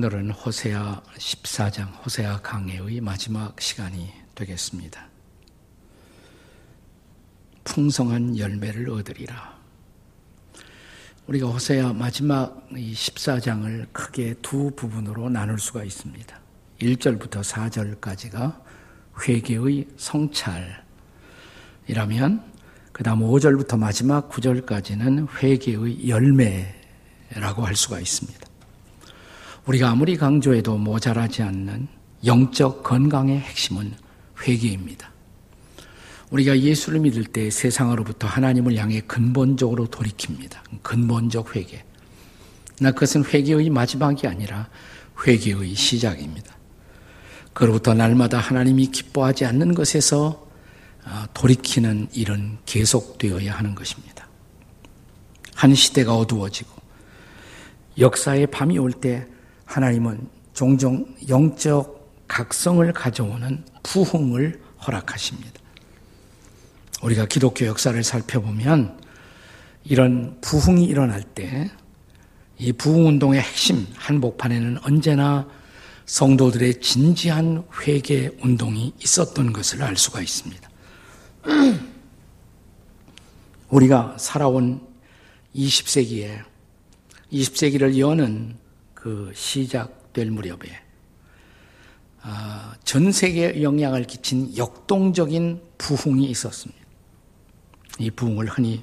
오늘은 0.00 0.30
호세아 0.30 1.02
14장, 1.18 1.92
호세아 2.02 2.40
강해의 2.40 3.02
마지막 3.02 3.60
시간이 3.60 4.10
되겠습니다. 4.34 5.06
풍성한 7.64 8.38
열매를 8.38 8.88
얻으리라. 8.88 9.58
우리가 11.26 11.48
호세아 11.48 11.92
마지막 11.92 12.66
이 12.74 12.94
14장을 12.94 13.92
크게 13.92 14.36
두 14.40 14.70
부분으로 14.74 15.28
나눌 15.28 15.58
수가 15.58 15.84
있습니다. 15.84 16.40
1절부터 16.80 17.44
4절까지가 18.00 18.58
회개의 19.28 19.86
성찰이라면 19.98 20.82
그 22.92 23.02
다음 23.04 23.20
5절부터 23.20 23.78
마지막 23.78 24.30
9절까지는 24.30 25.28
회개의 25.42 26.08
열매라고 26.08 27.66
할 27.66 27.76
수가 27.76 28.00
있습니다. 28.00 28.49
우리가 29.66 29.90
아무리 29.90 30.16
강조해도 30.16 30.76
모자라지 30.78 31.42
않는 31.42 31.88
영적 32.24 32.82
건강의 32.82 33.38
핵심은 33.40 33.92
회개입니다. 34.42 35.10
우리가 36.30 36.58
예수를 36.58 37.00
믿을 37.00 37.24
때 37.24 37.50
세상으로부터 37.50 38.26
하나님을 38.26 38.76
향해 38.76 39.00
근본적으로 39.00 39.86
돌이킵니다. 39.88 40.58
근본적 40.82 41.56
회개. 41.56 41.84
나 42.80 42.92
그것은 42.92 43.24
회개의 43.24 43.68
마지막이 43.70 44.26
아니라 44.26 44.68
회개의 45.26 45.74
시작입니다. 45.74 46.56
그로부터 47.52 47.94
날마다 47.94 48.38
하나님이 48.38 48.86
기뻐하지 48.86 49.44
않는 49.44 49.74
것에서 49.74 50.48
아, 51.04 51.26
돌이키는 51.34 52.08
일은 52.12 52.58
계속되어야 52.64 53.54
하는 53.54 53.74
것입니다. 53.74 54.28
한 55.54 55.74
시대가 55.74 56.14
어두워지고 56.16 56.70
역사의 57.98 58.46
밤이 58.46 58.78
올 58.78 58.92
때 58.92 59.26
하나님은 59.70 60.28
종종 60.52 61.06
영적 61.28 62.26
각성을 62.28 62.92
가져오는 62.92 63.64
부흥을 63.82 64.60
허락하십니다. 64.86 65.60
우리가 67.02 67.26
기독교 67.26 67.66
역사를 67.66 68.02
살펴보면 68.02 69.00
이런 69.84 70.38
부흥이 70.40 70.84
일어날 70.84 71.22
때 71.22 71.70
이 72.60 72.72
부흥 72.74 73.06
운동의 73.06 73.40
핵심 73.40 73.86
한복판에는 73.96 74.80
언제나 74.84 75.48
성도들의 76.04 76.80
진지한 76.82 77.64
회개 77.80 78.32
운동이 78.42 78.92
있었던 79.02 79.54
것을 79.54 79.82
알 79.82 79.96
수가 79.96 80.20
있습니다. 80.20 80.68
우리가 83.70 84.16
살아온 84.18 84.86
20세기에 85.56 86.44
20세기를 87.32 87.98
여는 87.98 88.58
그 89.00 89.32
시작될 89.34 90.30
무렵에 90.30 90.58
아, 92.20 92.74
전 92.84 93.10
세계에 93.10 93.62
영향을 93.62 94.04
끼친 94.04 94.54
역동적인 94.54 95.62
부흥이 95.78 96.26
있었습니다. 96.26 96.78
이 97.98 98.10
부흥을 98.10 98.46
흔히 98.46 98.82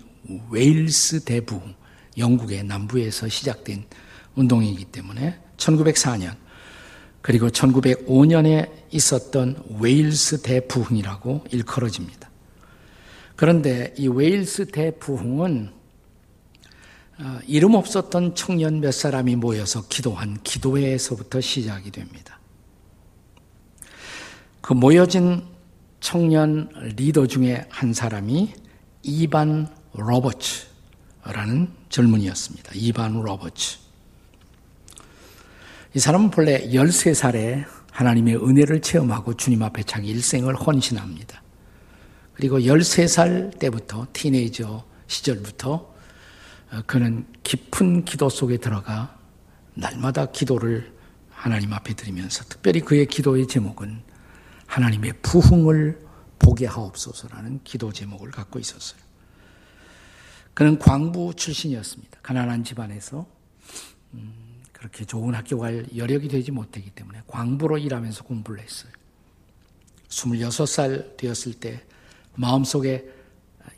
웨일스 0.49 1.23
대부흥, 1.23 1.75
영국의 2.17 2.63
남부에서 2.63 3.29
시작된 3.29 3.85
운동이기 4.33 4.85
때문에 4.85 5.39
1904년 5.57 6.35
그리고 7.21 7.49
1905년에 7.49 8.71
있었던 8.91 9.63
웨일스 9.79 10.41
대부흥이라고 10.41 11.45
일컬어집니다. 11.51 12.27
그런데 13.35 13.93
이 13.97 14.07
웨일스 14.07 14.67
대부흥은 14.71 15.69
어, 15.69 15.76
이름 17.45 17.73
없었던 17.73 18.35
청년 18.35 18.79
몇 18.79 18.91
사람이 18.91 19.35
모여서 19.35 19.83
기도한 19.87 20.37
기도회에서부터 20.43 21.41
시작이 21.41 21.91
됩니다. 21.91 22.39
그 24.61 24.73
모여진 24.73 25.43
청년 25.99 26.69
리더 26.95 27.25
중에 27.25 27.65
한 27.69 27.93
사람이 27.93 28.53
이반 29.03 29.67
로버츠라는 29.93 31.69
젊은이였습니다. 31.89 32.71
이반 32.75 33.21
로버츠. 33.21 33.79
이 35.95 35.99
사람은 35.99 36.29
본래 36.29 36.69
13살에 36.69 37.65
하나님의 37.91 38.35
은혜를 38.35 38.81
체험하고 38.81 39.35
주님 39.35 39.63
앞에 39.63 39.83
자기 39.83 40.09
일생을 40.09 40.55
헌신합니다. 40.55 41.41
그리고 42.33 42.59
13살 42.59 43.57
때부터 43.57 44.05
티네이저 44.13 44.85
시절부터 45.07 45.96
그는 46.85 47.25
깊은 47.43 48.05
기도 48.05 48.29
속에 48.29 48.57
들어가 48.57 49.17
날마다 49.73 50.25
기도를 50.27 50.93
하나님 51.29 51.71
앞에 51.73 51.93
드리면서 51.93 52.43
특별히 52.45 52.81
그의 52.81 53.05
기도의 53.05 53.47
제목은 53.47 54.01
하나님의 54.65 55.13
부흥을 55.21 56.05
보게 56.39 56.65
하옵소서라는 56.65 57.61
기도 57.63 57.91
제목을 57.91 58.31
갖고 58.31 58.59
있었어요. 58.59 58.99
그는 60.53 60.79
광부 60.79 61.35
출신이었습니다. 61.35 62.19
가난한 62.21 62.63
집안에서 62.63 63.27
음, 64.13 64.63
그렇게 64.71 65.05
좋은 65.05 65.35
학교 65.35 65.59
갈 65.59 65.85
여력이 65.95 66.27
되지 66.27 66.51
못했기 66.51 66.91
때문에 66.91 67.21
광부로 67.27 67.77
일하면서 67.77 68.23
공부를 68.23 68.61
했어요. 68.61 68.91
26살 70.09 71.17
되었을 71.17 71.53
때 71.53 71.85
마음속에 72.35 73.07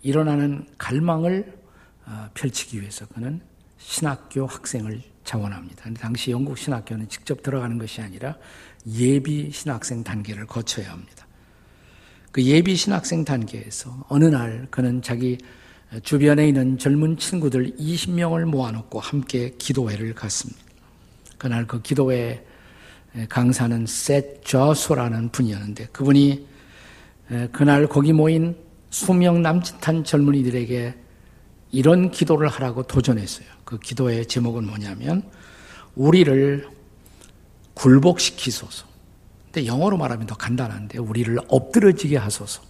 일어나는 0.01 0.67
갈망을 0.77 1.51
어, 1.51 1.58
펼치기 2.33 2.81
위해서 2.81 3.05
그는 3.07 3.41
신학교 3.77 4.45
학생을 4.45 5.01
자원합니다. 5.23 5.83
근데 5.83 5.99
당시 5.99 6.31
영국 6.31 6.57
신학교는 6.57 7.07
직접 7.09 7.43
들어가는 7.43 7.77
것이 7.77 8.01
아니라 8.01 8.35
예비 8.87 9.51
신학생 9.51 10.03
단계를 10.03 10.47
거쳐야 10.47 10.91
합니다. 10.91 11.27
그 12.31 12.43
예비 12.43 12.75
신학생 12.75 13.25
단계에서 13.25 14.05
어느 14.07 14.25
날 14.25 14.67
그는 14.69 15.01
자기 15.01 15.37
주변에 16.03 16.47
있는 16.47 16.77
젊은 16.77 17.17
친구들 17.17 17.75
20명을 17.77 18.45
모아놓고 18.45 18.99
함께 18.99 19.55
기도회를 19.57 20.13
갔습니다. 20.13 20.59
그날 21.37 21.65
그 21.65 21.81
기도회 21.81 22.45
강사는 23.27 23.85
셋 23.87 24.43
저소라는 24.45 25.29
분이었는데 25.29 25.87
그분이 25.87 26.47
그날 27.51 27.87
거기 27.87 28.13
모인 28.13 28.55
수명 28.89 29.41
남짓한 29.41 30.03
젊은이들에게 30.03 30.93
이런 31.71 32.11
기도를 32.11 32.47
하라고 32.47 32.83
도전했어요. 32.83 33.47
그 33.63 33.77
기도의 33.79 34.25
제목은 34.25 34.65
뭐냐면 34.65 35.29
우리를 35.95 36.67
굴복시키소서. 37.73 38.87
근데 39.45 39.65
영어로 39.65 39.97
말하면 39.97 40.27
더 40.27 40.35
간단한데 40.35 40.99
우리를 40.99 41.37
엎드러지게 41.47 42.17
하소서. 42.17 42.61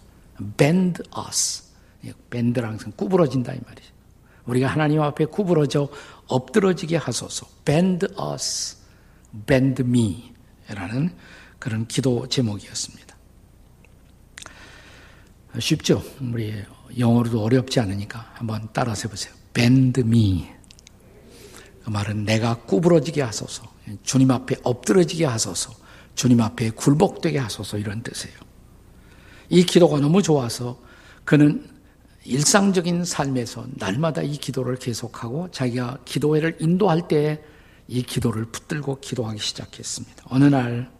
bend 0.56 1.02
us. 1.28 1.64
밴드랑 2.30 2.78
구부러진다 2.96 3.52
이 3.52 3.60
말이죠. 3.66 3.92
우리가 4.46 4.68
하나님 4.68 5.02
앞에 5.02 5.26
구부러져 5.26 5.88
엎드러지게 6.26 6.96
하소서. 6.96 7.46
bend 7.64 8.06
us, 8.32 8.76
bend 9.46 9.82
me 9.82 10.32
라는 10.68 11.14
그런 11.58 11.86
기도 11.86 12.26
제목이었습니다. 12.26 13.16
쉽죠? 15.58 16.02
우리 16.20 16.64
영어로도 16.98 17.42
어렵지 17.42 17.80
않으니까 17.80 18.30
한번 18.34 18.68
따라서 18.72 19.08
해보세요. 19.08 19.32
bend 19.52 20.00
me. 20.00 20.48
그 21.84 21.90
말은 21.90 22.24
내가 22.24 22.54
구부러지게 22.54 23.22
하소서. 23.22 23.64
주님 24.02 24.30
앞에 24.30 24.56
엎드러지게 24.62 25.24
하소서. 25.24 25.72
주님 26.14 26.40
앞에 26.40 26.70
굴복되게 26.70 27.38
하소서 27.38 27.78
이런 27.78 28.02
뜻이에요. 28.02 28.36
이 29.48 29.64
기도가 29.64 29.98
너무 30.00 30.22
좋아서 30.22 30.80
그는 31.24 31.66
일상적인 32.24 33.04
삶에서 33.04 33.66
날마다 33.76 34.22
이 34.22 34.36
기도를 34.36 34.76
계속하고 34.76 35.50
자기가 35.50 35.98
기도회를 36.04 36.58
인도할 36.60 37.08
때 37.08 37.42
이 37.90 38.02
기도를 38.04 38.44
붙들고 38.46 39.00
기도하기 39.00 39.40
시작했습니다. 39.40 40.24
어느 40.28 40.44
날 40.44 40.90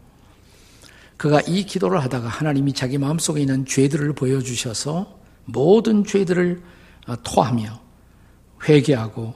그가 1.16 1.40
이 1.42 1.64
기도를 1.64 2.02
하다가 2.02 2.26
하나님이 2.26 2.72
자기 2.72 2.98
마음속에 2.98 3.40
있는 3.40 3.64
죄들을 3.64 4.12
보여주셔서 4.14 5.19
모든 5.44 6.04
죄들을 6.04 6.62
어, 7.08 7.16
토하며 7.22 7.80
회개하고 8.68 9.34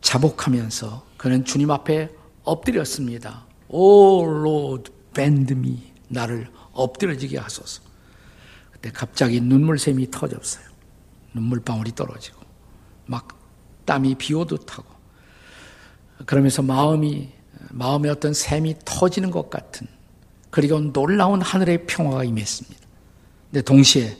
자복하면서 0.00 1.06
그는 1.16 1.44
주님 1.44 1.70
앞에 1.70 2.10
엎드렸습니다. 2.42 3.46
Oh 3.68 4.24
Lord 4.24 4.92
bend 5.14 5.52
me 5.54 5.92
나를 6.08 6.48
엎드려지게 6.72 7.38
하소서. 7.38 7.82
그때 8.72 8.90
갑자기 8.90 9.40
눈물샘이 9.40 10.10
터졌어요. 10.10 10.64
눈물방울이 11.32 11.94
떨어지고 11.94 12.40
막 13.06 13.28
땀이 13.84 14.16
비오듯 14.16 14.78
하고 14.78 14.94
그러면서 16.26 16.62
마음이 16.62 17.30
마음의 17.70 18.10
어떤 18.10 18.34
샘이 18.34 18.76
터지는 18.84 19.30
것 19.30 19.50
같은 19.50 19.86
그리고 20.50 20.78
놀라운 20.80 21.42
하늘의 21.42 21.86
평화가 21.86 22.24
임했습니다. 22.24 22.80
근데 23.50 23.62
동시에 23.62 24.16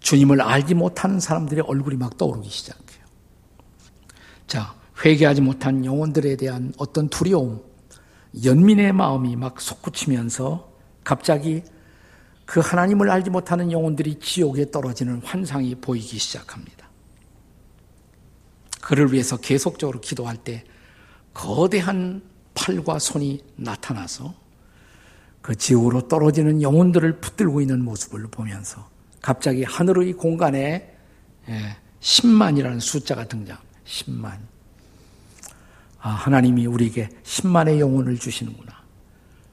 주님을 0.00 0.40
알지 0.40 0.74
못하는 0.74 1.20
사람들의 1.20 1.64
얼굴이 1.66 1.96
막 1.96 2.16
떠오르기 2.16 2.48
시작해요. 2.48 3.04
자, 4.46 4.74
회개하지 5.04 5.40
못한 5.40 5.84
영혼들에 5.84 6.36
대한 6.36 6.72
어떤 6.78 7.08
두려움, 7.08 7.62
연민의 8.44 8.92
마음이 8.92 9.36
막 9.36 9.60
솟구치면서 9.60 10.72
갑자기 11.04 11.62
그 12.44 12.60
하나님을 12.60 13.10
알지 13.10 13.30
못하는 13.30 13.72
영혼들이 13.72 14.20
지옥에 14.20 14.70
떨어지는 14.70 15.20
환상이 15.22 15.74
보이기 15.76 16.18
시작합니다. 16.18 16.88
그를 18.80 19.12
위해서 19.12 19.36
계속적으로 19.36 20.00
기도할 20.00 20.36
때 20.36 20.64
거대한 21.34 22.22
팔과 22.54 23.00
손이 23.00 23.44
나타나서 23.56 24.34
그 25.42 25.54
지옥으로 25.56 26.08
떨어지는 26.08 26.62
영혼들을 26.62 27.20
붙들고 27.20 27.60
있는 27.60 27.84
모습을 27.84 28.28
보면서 28.28 28.88
갑자기 29.26 29.64
하늘의 29.64 30.12
공간에 30.12 30.88
10만이라는 32.00 32.76
예, 32.76 32.78
숫자가 32.78 33.26
등장. 33.26 33.58
10만. 33.84 34.38
아, 35.98 36.10
하나님이 36.10 36.66
우리에게 36.66 37.08
10만의 37.24 37.80
영혼을 37.80 38.18
주시는구나. 38.18 38.72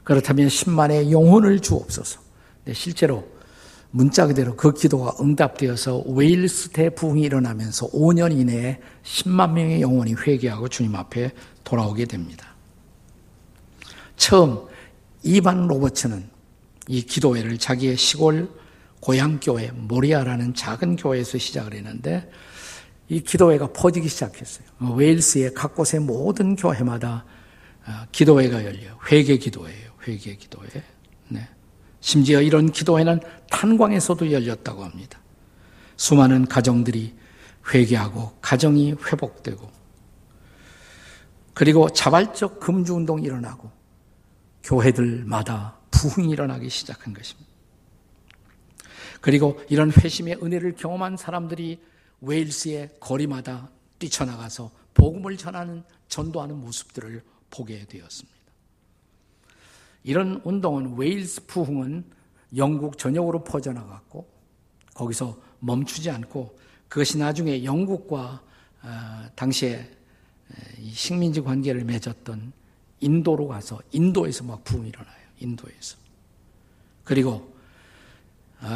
그렇다면 0.04 0.48
10만의 0.48 1.10
영혼을 1.10 1.60
주옵소서. 1.60 2.20
네, 2.66 2.74
실제로 2.76 3.28
문자 3.90 4.28
그대로 4.28 4.56
그 4.56 4.74
기도가 4.74 5.16
응답되어서 5.20 6.04
웨일스 6.06 6.70
대부흥이 6.70 7.24
일어나면서 7.24 7.90
5년 7.90 8.32
이내에 8.32 8.80
10만 9.04 9.54
명의 9.54 9.82
영혼이 9.82 10.14
회개하고 10.14 10.68
주님 10.68 10.96
앞에 10.96 11.32
돌아오게 11.64 12.06
됩니다. 12.06 12.54
처음 14.18 14.68
이반 15.24 15.66
로버츠는 15.66 16.30
이 16.90 17.02
기도회를 17.02 17.58
자기의 17.58 17.98
시골 17.98 18.62
고향교회 19.04 19.72
모리아라는 19.72 20.54
작은 20.54 20.96
교회에서 20.96 21.38
시작을 21.38 21.74
했는데 21.74 22.32
이 23.10 23.20
기도회가 23.20 23.74
퍼지기 23.74 24.08
시작했어요. 24.08 24.66
웨일스의 24.96 25.54
각 25.54 25.76
곳의 25.76 26.00
모든 26.00 26.56
교회마다 26.56 27.26
어, 27.86 27.92
기도회가 28.14 28.64
열려요. 28.64 28.98
회개 29.12 29.38
기도회예요. 29.38 29.92
회개 30.08 30.38
기도회. 30.38 30.70
네. 31.28 31.50
심지어 32.00 32.42
이런 32.42 32.72
기도회는 32.72 33.20
탄광에서도 33.50 34.32
열렸다고 34.32 34.86
합니다. 34.86 35.20
수많은 35.98 36.46
가정들이 36.46 37.14
회개하고 37.74 38.38
가정이 38.42 38.94
회복되고 38.94 39.70
그리고 41.54 41.90
자발적 41.90 42.62
금주 42.62 42.96
운동이 42.96 43.24
일어나고 43.24 43.70
교회들마다 44.64 45.78
부흥이 45.92 46.30
일어나기 46.30 46.70
시작한 46.70 47.14
것입니다. 47.14 47.53
그리고 49.24 49.58
이런 49.70 49.90
회심의 49.90 50.40
은혜를 50.44 50.76
경험한 50.76 51.16
사람들이 51.16 51.80
웨일스의 52.20 52.90
거리마다 53.00 53.70
뛰쳐나가서 53.98 54.70
복음을 54.94 55.38
전하는 55.38 55.82
전도하는 56.10 56.60
모습들을 56.60 57.24
보게 57.50 57.86
되었습니다. 57.86 58.38
이런 60.04 60.42
운동은 60.44 60.98
웨일스 60.98 61.46
부흥은 61.46 62.04
영국 62.58 62.98
전역으로 62.98 63.46
퍼져나갔고 63.46 64.28
거기서 64.94 65.40
멈추지 65.60 66.10
않고 66.10 66.60
그것이 66.90 67.18
나중에 67.18 67.64
영국과 67.64 68.44
어, 68.82 69.30
당시에 69.36 69.90
식민지 70.92 71.40
관계를 71.40 71.86
맺었던 71.86 72.52
인도로 73.00 73.48
가서 73.48 73.80
인도에서 73.94 74.44
막 74.44 74.66
부흥이 74.66 74.90
일어나요. 74.90 75.16
인도에서. 75.40 75.96
그리고 77.06 77.32
어, 77.32 77.53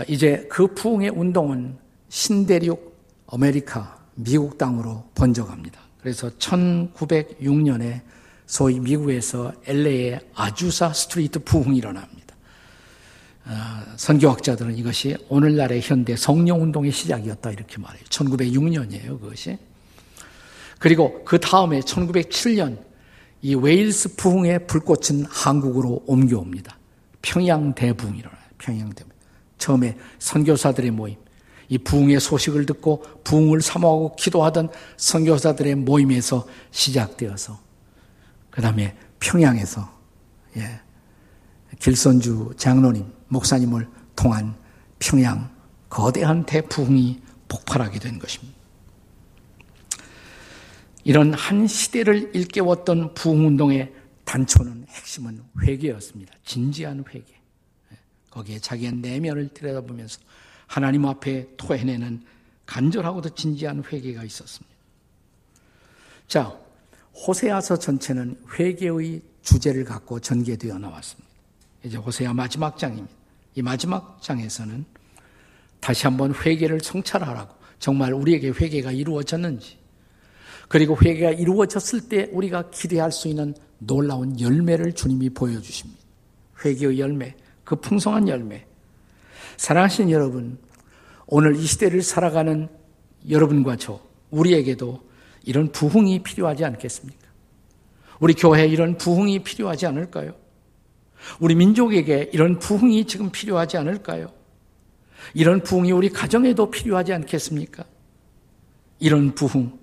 이제 0.07 0.45
그 0.49 0.67
부흥의 0.73 1.09
운동은 1.09 1.77
신대륙 2.09 2.95
아메리카 3.27 3.97
미국 4.15 4.57
땅으로 4.57 5.09
번져갑니다. 5.15 5.79
그래서 6.01 6.29
1906년에 6.29 8.01
소위 8.45 8.79
미국에서 8.79 9.53
LA의 9.65 10.21
아주사 10.33 10.93
스트리트 10.93 11.39
부흥이 11.39 11.77
일어납니다. 11.77 12.35
어, 13.45 13.51
선교학자들은 13.95 14.77
이것이 14.77 15.15
오늘날의 15.29 15.81
현대 15.81 16.15
성령운동의 16.15 16.91
시작이었다 16.91 17.51
이렇게 17.51 17.77
말해요. 17.77 18.03
1906년이에요, 18.05 19.19
그것이. 19.19 19.57
그리고 20.79 21.23
그 21.23 21.39
다음에 21.39 21.79
1907년 21.79 22.77
이 23.41 23.55
웨일스 23.55 24.15
부흥의 24.15 24.67
불꽃은 24.67 25.25
한국으로 25.29 26.03
옮겨옵니다. 26.07 26.77
평양 27.21 27.73
대부흥이 27.73 28.19
일어나요. 28.19 28.41
평양 28.57 28.89
대부흥. 28.89 29.16
처음에 29.57 29.97
선교사들의 30.19 30.91
모임, 30.91 31.15
이 31.69 31.77
부흥의 31.77 32.19
소식을 32.19 32.65
듣고 32.65 33.03
부흥을 33.23 33.61
사모하고 33.61 34.15
기도하던 34.15 34.69
선교사들의 34.97 35.75
모임에서 35.75 36.47
시작되어서 36.71 37.59
그 38.49 38.61
다음에 38.61 38.95
평양에서 39.19 39.97
예, 40.57 40.79
길선주 41.79 42.53
장로님, 42.57 43.05
목사님을 43.27 43.87
통한 44.15 44.55
평양 44.99 45.55
거대한 45.89 46.45
대부흥이 46.45 47.21
폭발하게 47.47 47.99
된 47.99 48.19
것입니다. 48.19 48.57
이런 51.03 51.33
한 51.33 51.67
시대를 51.67 52.31
일깨웠던 52.35 53.13
부흥운동의 53.13 53.93
단초는 54.25 54.87
핵심은 54.89 55.41
회개였습니다. 55.63 56.33
진지한 56.43 57.05
회개. 57.07 57.36
예, 58.37 58.57
거기에 58.57 58.59
자기의 58.59 58.93
내면을 58.93 59.49
들여다보면서 59.49 60.19
하나님 60.67 61.05
앞에 61.05 61.47
토해내는 61.57 62.23
간절하고도 62.65 63.29
진지한 63.29 63.83
회개가 63.83 64.23
있었습니다. 64.23 64.75
자, 66.27 66.57
호세아서 67.13 67.79
전체는 67.79 68.37
회개의 68.59 69.21
주제를 69.41 69.85
갖고 69.85 70.19
전개되어 70.19 70.77
나왔습니다. 70.77 71.27
이제 71.83 71.97
호세아 71.97 72.33
마지막 72.33 72.77
장입니다. 72.77 73.13
이 73.55 73.61
마지막 73.61 74.21
장에서는 74.21 74.85
다시 75.79 76.05
한번 76.05 76.33
회개를 76.33 76.81
성찰하라고 76.81 77.55
정말 77.79 78.13
우리에게 78.13 78.49
회개가 78.49 78.91
이루어졌는지 78.91 79.77
그리고 80.67 80.97
회개가 81.01 81.31
이루어졌을 81.31 82.09
때 82.09 82.29
우리가 82.31 82.69
기대할 82.71 83.11
수 83.11 83.29
있는 83.29 83.55
놀라운 83.79 84.39
열매를 84.39 84.93
주님이 84.93 85.29
보여주십니다. 85.29 86.01
회개의 86.63 86.99
열매, 86.99 87.35
그 87.67 87.75
풍성한 87.75 88.29
열매. 88.29 88.65
사랑하신 89.57 90.09
여러분, 90.09 90.57
오늘 91.25 91.57
이 91.57 91.65
시대를 91.65 92.01
살아가는 92.01 92.69
여러분과 93.29 93.75
저, 93.75 93.99
우리에게도 94.31 95.03
이런 95.43 95.73
부흥이 95.73 96.23
필요하지 96.23 96.63
않겠습니까? 96.63 97.27
우리 98.21 98.35
교회에 98.35 98.67
이런 98.67 98.97
부흥이 98.97 99.43
필요하지 99.43 99.85
않을까요? 99.85 100.33
우리 101.41 101.55
민족에게 101.55 102.29
이런 102.31 102.57
부흥이 102.57 103.03
지금 103.05 103.31
필요하지 103.31 103.75
않을까요? 103.75 104.31
이런 105.33 105.61
부흥이 105.61 105.91
우리 105.91 106.07
가정에도 106.07 106.71
필요하지 106.71 107.11
않겠습니까? 107.11 107.83
이런 108.99 109.35
부흥, 109.35 109.77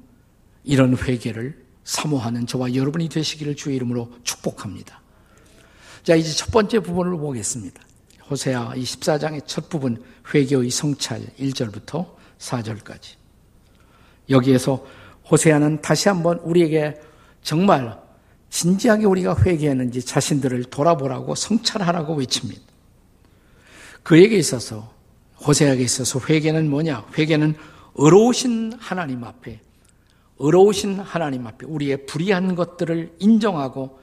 이런 0.64 0.96
회개를 0.96 1.62
사모하는 1.84 2.46
저와 2.46 2.74
여러분이 2.74 3.10
되시기를 3.10 3.56
주의 3.56 3.76
이름으로 3.76 4.10
축복합니다. 4.22 5.03
자, 6.04 6.14
이제 6.14 6.30
첫 6.32 6.50
번째 6.50 6.80
부분을 6.80 7.16
보겠습니다. 7.16 7.82
호세아 8.30 8.74
24장의 8.74 9.46
첫 9.46 9.70
부분 9.70 10.04
회개의 10.34 10.68
성찰 10.68 11.22
1절부터 11.40 12.06
4절까지. 12.38 13.14
여기에서 14.28 14.84
호세아는 15.30 15.80
다시 15.80 16.10
한번 16.10 16.38
우리에게 16.40 17.00
정말 17.42 17.98
진지하게 18.50 19.06
우리가 19.06 19.34
회개했는지 19.46 20.02
자신들을 20.02 20.64
돌아보라고 20.64 21.34
성찰하라고 21.34 22.16
외칩니다. 22.16 22.60
그에게 24.02 24.36
있어서 24.36 24.92
호세아에게 25.46 25.82
있어서 25.82 26.20
회개는 26.20 26.68
뭐냐? 26.68 27.06
회개는 27.16 27.54
의로우신 27.94 28.74
하나님 28.78 29.24
앞에 29.24 29.58
의로우신 30.38 31.00
하나님 31.00 31.46
앞에 31.46 31.64
우리의 31.64 32.04
불의한 32.04 32.56
것들을 32.56 33.14
인정하고 33.20 34.00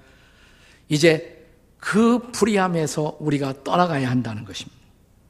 이제 0.89 1.40
그 1.81 2.19
불의함에서 2.31 3.17
우리가 3.19 3.63
떠나가야 3.63 4.09
한다는 4.09 4.45
것입니다. 4.45 4.79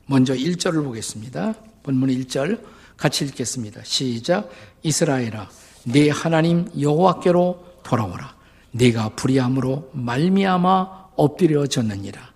먼저 0.06 0.36
1절을 0.36 0.84
보겠습니다. 0.84 1.56
본문 1.82 2.10
1절 2.10 2.62
같이 2.98 3.26
읽겠습니다. 3.26 3.82
시작. 3.84 4.52
이스라엘아 4.84 5.50
네 5.86 6.10
하나님 6.10 6.70
여호와께로 6.80 7.80
돌아오라. 7.84 8.36
네가 8.72 9.16
불의함으로 9.16 9.92
말미암아 9.94 11.12
엎드려졌느니라. 11.16 12.32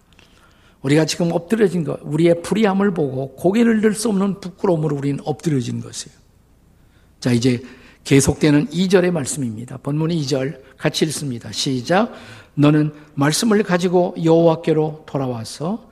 우리가 0.81 1.05
지금 1.05 1.31
엎드려진 1.33 1.83
것, 1.83 1.99
우리의 2.03 2.41
불의함을 2.41 2.93
보고 2.93 3.35
고개를 3.35 3.81
들 3.81 3.93
수 3.93 4.09
없는 4.09 4.39
부끄러움으로 4.39 4.95
우리는 4.95 5.19
엎드려진 5.25 5.81
것이에요. 5.81 6.17
자, 7.19 7.31
이제 7.31 7.61
계속되는 8.05 8.67
2절의 8.67 9.11
말씀입니다. 9.11 9.77
본문 9.77 10.09
2절 10.11 10.61
같이 10.77 11.05
읽습니다. 11.05 11.51
시작. 11.51 12.13
너는 12.55 12.93
말씀을 13.15 13.63
가지고 13.63 14.15
여호와께로 14.21 15.03
돌아와서 15.05 15.89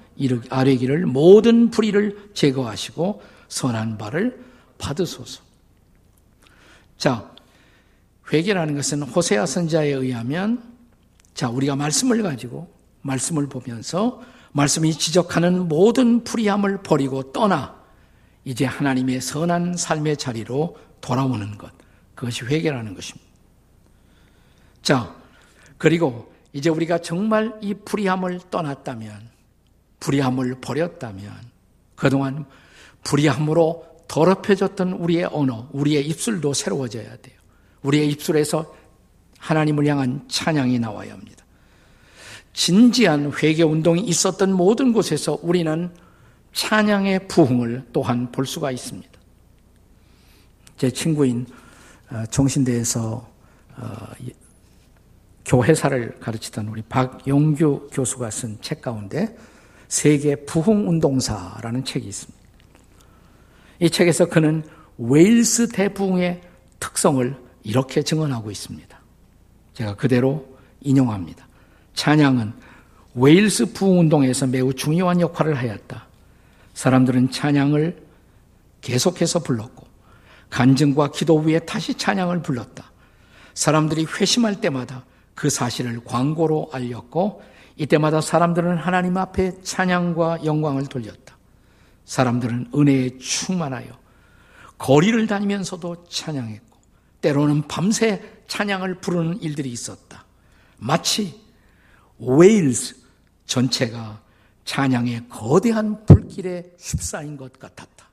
아뢰기를 0.49 1.05
모든 1.05 1.69
불의를 1.69 2.31
제거하시고 2.33 3.21
선한 3.47 3.97
바를 3.97 4.43
받으소서. 4.77 5.41
자, 6.97 7.29
회개라는 8.31 8.75
것은 8.75 9.03
호세아 9.03 9.45
선자에 9.45 9.89
의하면 9.89 10.63
자, 11.33 11.49
우리가 11.49 11.75
말씀을 11.75 12.23
가지고 12.23 12.71
말씀을 13.01 13.47
보면서 13.47 14.21
말씀이 14.53 14.93
지적하는 14.93 15.67
모든 15.67 16.23
불의함을 16.23 16.83
버리고 16.83 17.31
떠나 17.33 17.75
이제 18.45 18.65
하나님의 18.65 19.19
선한 19.19 19.77
삶의 19.77 20.17
자리로 20.17 20.77
돌아오는 21.01 21.57
것. 21.57 21.71
그것이 22.15 22.45
회개라는 22.45 22.93
것입니다. 22.93 23.29
자, 24.81 25.15
그리고 25.77 26.32
이제 26.53 26.69
우리가 26.69 26.99
정말 26.99 27.57
이 27.61 27.73
불의함을 27.73 28.39
떠났다면, 28.51 29.29
불의함을 29.99 30.61
버렸다면, 30.61 31.33
그동안 31.95 32.45
불의함으로 33.03 33.85
더럽혀졌던 34.07 34.93
우리의 34.93 35.25
언어, 35.25 35.67
우리의 35.71 36.07
입술도 36.07 36.53
새로워져야 36.53 37.17
돼요. 37.17 37.35
우리의 37.81 38.09
입술에서 38.11 38.73
하나님을 39.39 39.87
향한 39.87 40.23
찬양이 40.27 40.79
나와야 40.79 41.13
합니다. 41.13 41.43
진지한 42.53 43.33
회개 43.33 43.63
운동이 43.63 44.01
있었던 44.01 44.53
모든 44.53 44.93
곳에서 44.93 45.39
우리는 45.41 45.91
찬양의 46.53 47.27
부흥을 47.27 47.87
또한 47.91 48.31
볼 48.31 48.45
수가 48.45 48.71
있습니다. 48.71 49.11
제 50.77 50.91
친구인 50.91 51.47
어, 52.11 52.23
정신대에서 52.29 53.27
어, 53.77 54.07
교회사를 55.45 56.19
가르치던 56.19 56.67
우리 56.67 56.81
박용규 56.83 57.89
교수가 57.91 58.29
쓴 58.29 58.57
책 58.61 58.81
가운데 58.81 59.35
세계 59.87 60.35
부흥 60.35 60.87
운동사라는 60.89 61.83
책이 61.85 62.07
있습니다. 62.07 62.43
이 63.79 63.89
책에서 63.89 64.25
그는 64.27 64.63
웨일스 64.97 65.69
대부흥의 65.69 66.41
특성을 66.79 67.35
이렇게 67.63 68.01
증언하고 68.01 68.51
있습니다. 68.51 68.99
제가 69.73 69.95
그대로 69.95 70.57
인용합니다. 70.81 71.47
찬양은 71.93 72.53
웨일스 73.15 73.73
부흥 73.73 73.99
운동에서 73.99 74.47
매우 74.47 74.73
중요한 74.73 75.19
역할을 75.21 75.55
하였다. 75.55 76.07
사람들은 76.73 77.31
찬양을 77.31 78.03
계속해서 78.81 79.39
불렀고 79.39 79.85
간증과 80.49 81.11
기도 81.11 81.39
후에 81.39 81.59
다시 81.59 81.93
찬양을 81.95 82.41
불렀다. 82.41 82.91
사람들이 83.53 84.05
회심할 84.05 84.61
때마다 84.61 85.05
그 85.35 85.49
사실을 85.49 86.03
광고로 86.03 86.69
알렸고 86.71 87.43
이때마다 87.75 88.21
사람들은 88.21 88.77
하나님 88.77 89.17
앞에 89.17 89.61
찬양과 89.61 90.45
영광을 90.45 90.85
돌렸다. 90.85 91.37
사람들은 92.05 92.71
은혜에 92.75 93.17
충만하여 93.17 93.97
거리를 94.77 95.25
다니면서도 95.27 96.05
찬양했고 96.09 96.77
때로는 97.21 97.67
밤새 97.67 98.21
찬양을 98.47 98.95
부르는 98.95 99.41
일들이 99.41 99.71
있었다. 99.71 100.25
마치 100.77 101.41
웨일스 102.19 102.95
전체가 103.45 104.21
찬양의 104.65 105.29
거대한 105.29 106.05
불길에 106.05 106.73
휩싸인 106.77 107.37
것 107.37 107.57
같았다. 107.59 108.09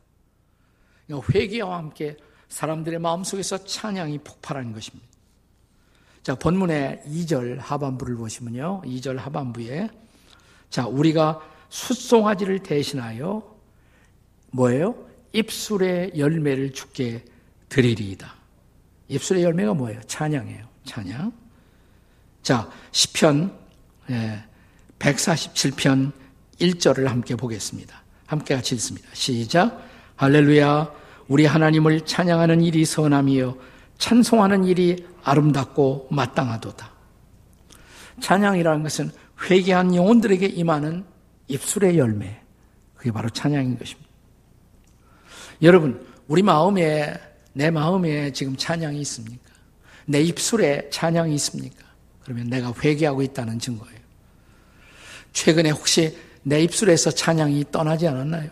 회개와 1.34 1.76
함께 1.76 2.16
사람들의 2.48 2.98
마음속에서 3.00 3.64
찬양이 3.64 4.18
폭발하는 4.18 4.72
것입니다. 4.72 5.09
자, 6.22 6.34
본문의 6.34 7.02
2절 7.06 7.58
하반부를 7.58 8.16
보시면요. 8.16 8.82
2절 8.84 9.16
하반부에 9.16 9.88
자, 10.68 10.86
우리가 10.86 11.40
숫송아지를 11.70 12.60
대신하여 12.60 13.42
뭐예요? 14.52 14.94
입술의 15.32 16.12
열매를 16.18 16.72
주게 16.72 17.24
드리리이다. 17.68 18.34
입술의 19.08 19.44
열매가 19.44 19.74
뭐예요? 19.74 20.00
찬양이에요. 20.06 20.66
찬양. 20.84 21.32
자, 22.42 22.70
시편 22.90 23.56
147편 24.98 26.12
1절을 26.60 27.04
함께 27.06 27.36
보겠습니다. 27.36 28.02
함께 28.26 28.54
같이 28.54 28.74
읽습니다. 28.74 29.08
시작. 29.12 29.88
할렐루야. 30.16 30.92
우리 31.28 31.46
하나님을 31.46 32.04
찬양하는 32.04 32.60
일이 32.60 32.84
선함이요 32.84 33.56
찬송하는 34.00 34.64
일이 34.64 35.06
아름답고 35.22 36.08
마땅하도다. 36.10 36.90
찬양이라는 38.20 38.82
것은 38.82 39.12
회개한 39.48 39.94
영혼들에게 39.94 40.46
임하는 40.46 41.04
입술의 41.48 41.98
열매. 41.98 42.40
그게 42.96 43.12
바로 43.12 43.28
찬양인 43.28 43.78
것입니다. 43.78 44.10
여러분, 45.62 46.04
우리 46.26 46.42
마음에, 46.42 47.14
내 47.52 47.70
마음에 47.70 48.32
지금 48.32 48.56
찬양이 48.56 49.00
있습니까? 49.02 49.50
내 50.06 50.20
입술에 50.22 50.88
찬양이 50.90 51.34
있습니까? 51.34 51.84
그러면 52.24 52.48
내가 52.48 52.72
회개하고 52.82 53.22
있다는 53.22 53.58
증거예요. 53.58 54.00
최근에 55.32 55.70
혹시 55.70 56.18
내 56.42 56.62
입술에서 56.62 57.10
찬양이 57.10 57.66
떠나지 57.70 58.08
않았나요? 58.08 58.50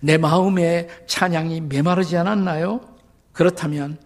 내 0.00 0.16
마음에 0.16 0.88
찬양이 1.06 1.60
메마르지 1.60 2.16
않았나요? 2.16 2.80
그렇다면 3.32 3.98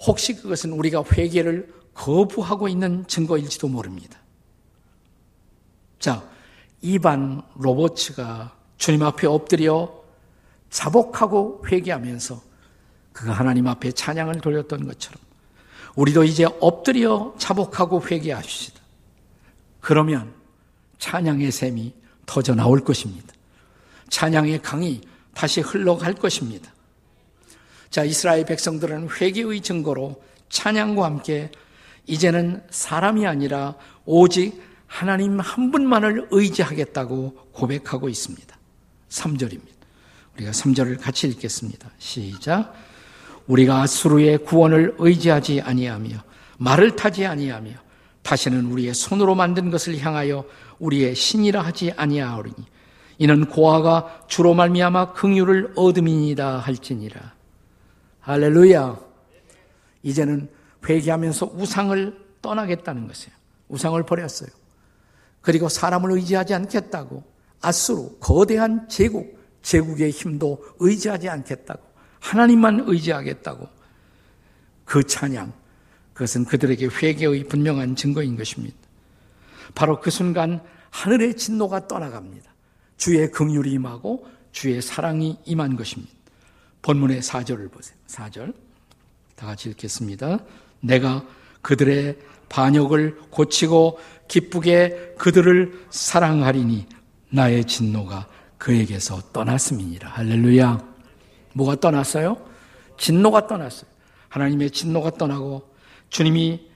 혹시 0.00 0.34
그것은 0.34 0.72
우리가 0.72 1.04
회개를 1.12 1.74
거부하고 1.94 2.68
있는 2.68 3.06
증거일지도 3.06 3.68
모릅니다. 3.68 4.18
자, 5.98 6.28
이반 6.80 7.42
로버츠가 7.56 8.56
주님 8.76 9.02
앞에 9.02 9.26
엎드려 9.26 9.92
자복하고 10.70 11.64
회개하면서 11.66 12.40
그가 13.12 13.32
하나님 13.32 13.66
앞에 13.66 13.90
찬양을 13.92 14.40
돌렸던 14.40 14.86
것처럼 14.86 15.20
우리도 15.96 16.22
이제 16.22 16.46
엎드려 16.60 17.34
자복하고 17.38 18.06
회개하십시다. 18.06 18.80
그러면 19.80 20.32
찬양의 20.98 21.50
샘이 21.50 21.94
터져 22.26 22.54
나올 22.54 22.80
것입니다. 22.84 23.32
찬양의 24.08 24.62
강이 24.62 25.00
다시 25.34 25.60
흘러갈 25.60 26.14
것입니다. 26.14 26.72
자, 27.90 28.04
이스라엘 28.04 28.44
백성들은 28.44 29.08
회개의 29.10 29.60
증거로 29.60 30.22
찬양과 30.50 31.04
함께 31.04 31.50
이제는 32.06 32.62
사람이 32.70 33.26
아니라 33.26 33.74
오직 34.04 34.62
하나님 34.86 35.38
한 35.40 35.70
분만을 35.70 36.28
의지하겠다고 36.30 37.50
고백하고 37.52 38.08
있습니다. 38.08 38.56
3절입니다. 39.08 39.78
우리가 40.36 40.50
3절을 40.52 41.00
같이 41.00 41.28
읽겠습니다. 41.28 41.90
시작. 41.98 42.72
우리가 43.46 43.86
수루의 43.86 44.38
구원을 44.44 44.94
의지하지 44.98 45.62
아니하며 45.62 46.10
말을 46.58 46.96
타지 46.96 47.26
아니하며 47.26 47.70
다시는 48.22 48.66
우리의 48.66 48.94
손으로 48.94 49.34
만든 49.34 49.70
것을 49.70 49.98
향하여 49.98 50.44
우리의 50.78 51.14
신이라 51.14 51.62
하지 51.62 51.92
아니하오리니 51.96 52.56
이는 53.18 53.46
고아가 53.46 54.20
주로 54.28 54.54
말미암아 54.54 55.12
긍휼을 55.14 55.72
얻음이니다 55.76 56.58
할지니라. 56.58 57.37
할렐루야. 58.28 59.00
이제는 60.02 60.50
회개하면서 60.86 61.52
우상을 61.54 62.26
떠나겠다는 62.42 63.08
것이에요. 63.08 63.34
우상을 63.68 64.02
버렸어요. 64.04 64.50
그리고 65.40 65.70
사람을 65.70 66.12
의지하지 66.12 66.52
않겠다고 66.52 67.24
아수로 67.62 68.18
거대한 68.20 68.86
제국, 68.86 69.42
제국의 69.62 70.10
힘도 70.10 70.62
의지하지 70.78 71.30
않겠다고 71.30 71.80
하나님만 72.20 72.84
의지하겠다고 72.86 73.66
그 74.84 75.02
찬양, 75.04 75.50
그것은 76.12 76.44
그들에게 76.44 76.86
회개의 76.86 77.44
분명한 77.44 77.96
증거인 77.96 78.36
것입니다. 78.36 78.76
바로 79.74 80.00
그 80.00 80.10
순간 80.10 80.62
하늘의 80.90 81.34
진노가 81.34 81.88
떠나갑니다. 81.88 82.52
주의 82.98 83.30
긍휼이 83.30 83.70
임하고 83.70 84.26
주의 84.52 84.82
사랑이 84.82 85.38
임한 85.46 85.76
것입니다. 85.76 86.17
본문의 86.88 87.20
4절을 87.20 87.70
보세요. 87.70 87.98
4절. 88.06 88.54
다 89.36 89.46
같이 89.46 89.68
읽겠습니다. 89.68 90.38
내가 90.80 91.22
그들의 91.60 92.16
반역을 92.48 93.18
고치고 93.28 93.98
기쁘게 94.26 95.16
그들을 95.18 95.84
사랑하리니 95.90 96.86
나의 97.30 97.66
진노가 97.66 98.26
그에게서 98.56 99.20
떠났음이니라. 99.34 100.08
할렐루야. 100.08 100.78
뭐가 101.52 101.76
떠났어요? 101.76 102.38
진노가 102.96 103.46
떠났어요. 103.46 103.90
하나님의 104.30 104.70
진노가 104.70 105.10
떠나고 105.10 105.70
주님이 106.08 106.70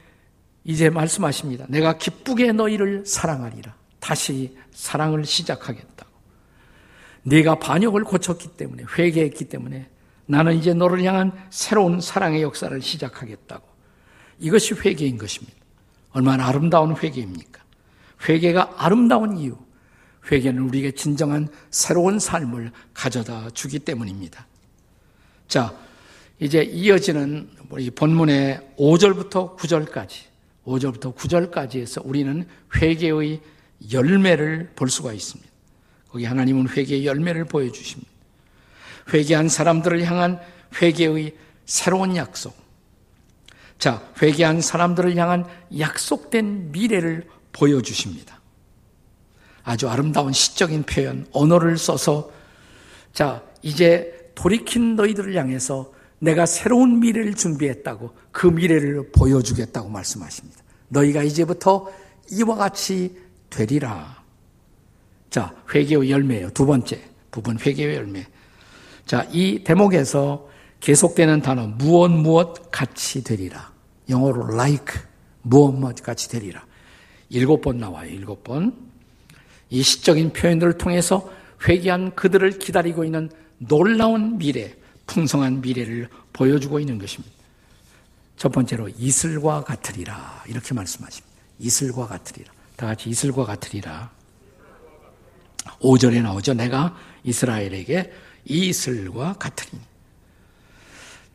이제 0.64 0.90
말씀하십니다. 0.90 1.64
내가 1.70 1.96
기쁘게 1.96 2.52
너희를 2.52 3.06
사랑하리라. 3.06 3.74
다시 3.98 4.58
사랑을 4.72 5.24
시작하겠다고. 5.24 6.12
네가 7.22 7.54
반역을 7.60 8.04
고쳤기 8.04 8.48
때문에 8.58 8.84
회개했기 8.98 9.46
때문에 9.46 9.88
나는 10.32 10.56
이제 10.56 10.72
너를 10.72 11.04
향한 11.04 11.30
새로운 11.50 12.00
사랑의 12.00 12.40
역사를 12.40 12.80
시작하겠다고. 12.80 13.68
이것이 14.38 14.72
회개인 14.72 15.18
것입니다. 15.18 15.54
얼마나 16.12 16.46
아름다운 16.46 16.96
회개입니까? 16.96 17.62
회개가 18.26 18.76
아름다운 18.78 19.36
이유. 19.36 19.58
회개는 20.30 20.62
우리에게 20.62 20.92
진정한 20.92 21.48
새로운 21.70 22.18
삶을 22.18 22.72
가져다 22.94 23.50
주기 23.50 23.78
때문입니다. 23.78 24.46
자, 25.48 25.76
이제 26.40 26.62
이어지는 26.62 27.50
우리 27.68 27.90
본문의 27.90 28.74
5절부터 28.78 29.58
9절까지 29.58 30.12
5절부터 30.64 31.14
9절까지 31.14 31.80
해서 31.80 32.00
우리는 32.06 32.48
회개의 32.76 33.42
열매를 33.92 34.70
볼 34.76 34.88
수가 34.88 35.12
있습니다. 35.12 35.50
거기 36.08 36.24
하나님은 36.24 36.70
회개의 36.70 37.04
열매를 37.04 37.44
보여주십니다. 37.44 38.11
회개한 39.12 39.48
사람들을 39.48 40.04
향한 40.04 40.40
회개의 40.80 41.36
새로운 41.64 42.16
약속. 42.16 42.54
자, 43.78 44.02
회개한 44.20 44.60
사람들을 44.60 45.16
향한 45.16 45.44
약속된 45.78 46.72
미래를 46.72 47.26
보여주십니다. 47.52 48.40
아주 49.64 49.88
아름다운 49.88 50.32
시적인 50.32 50.84
표현, 50.84 51.26
언어를 51.32 51.78
써서 51.78 52.30
자, 53.12 53.42
이제 53.62 54.30
돌이킨 54.34 54.96
너희들을 54.96 55.34
향해서 55.36 55.92
내가 56.18 56.46
새로운 56.46 57.00
미래를 57.00 57.34
준비했다고 57.34 58.14
그 58.30 58.46
미래를 58.46 59.10
보여주겠다고 59.12 59.88
말씀하십니다. 59.88 60.62
너희가 60.88 61.22
이제부터 61.22 61.90
이와 62.30 62.54
같이 62.56 63.16
되리라. 63.50 64.22
자, 65.30 65.54
회개의 65.74 66.10
열매예요. 66.10 66.50
두 66.50 66.66
번째 66.66 67.02
부분 67.30 67.58
회개의 67.58 67.96
열매. 67.96 68.26
자, 69.06 69.26
이 69.32 69.62
대목에서 69.64 70.48
계속되는 70.80 71.42
단어 71.42 71.66
무엇 71.66 72.10
무엇 72.10 72.70
같이 72.70 73.22
되리라. 73.22 73.72
영어로 74.08 74.54
like 74.54 75.00
무엇 75.42 75.72
무엇 75.72 76.02
같이 76.02 76.28
되리라. 76.28 76.64
일곱 77.28 77.60
번 77.60 77.78
나와요. 77.78 78.10
일곱 78.10 78.42
번. 78.44 78.76
이 79.70 79.82
시적인 79.82 80.32
표현들을 80.32 80.76
통해서 80.78 81.30
회개한 81.66 82.14
그들을 82.14 82.58
기다리고 82.58 83.04
있는 83.04 83.30
놀라운 83.58 84.38
미래, 84.38 84.74
풍성한 85.06 85.60
미래를 85.60 86.08
보여주고 86.32 86.80
있는 86.80 86.98
것입니다. 86.98 87.34
첫 88.36 88.50
번째로 88.50 88.88
이슬과 88.98 89.62
같으리라 89.64 90.42
이렇게 90.48 90.74
말씀하십니다. 90.74 91.32
이슬과 91.58 92.08
같으리라. 92.08 92.52
다 92.76 92.86
같이 92.86 93.08
이슬과 93.08 93.44
같으리라. 93.44 94.10
5절에 95.80 96.22
나오죠. 96.22 96.54
내가 96.54 96.96
이스라엘에게 97.22 98.12
이슬과 98.44 99.34
같으리. 99.34 99.78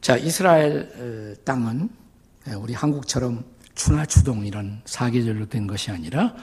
자, 0.02 0.18
이스라엘 0.18 0.92
어, 0.96 1.44
땅은 1.44 1.90
우리 2.60 2.74
한국처럼 2.74 3.44
추나 3.76 4.06
추동 4.06 4.46
이런 4.46 4.82
사계절로 4.86 5.48
된 5.48 5.68
것이 5.68 5.92
아니라 5.92 6.36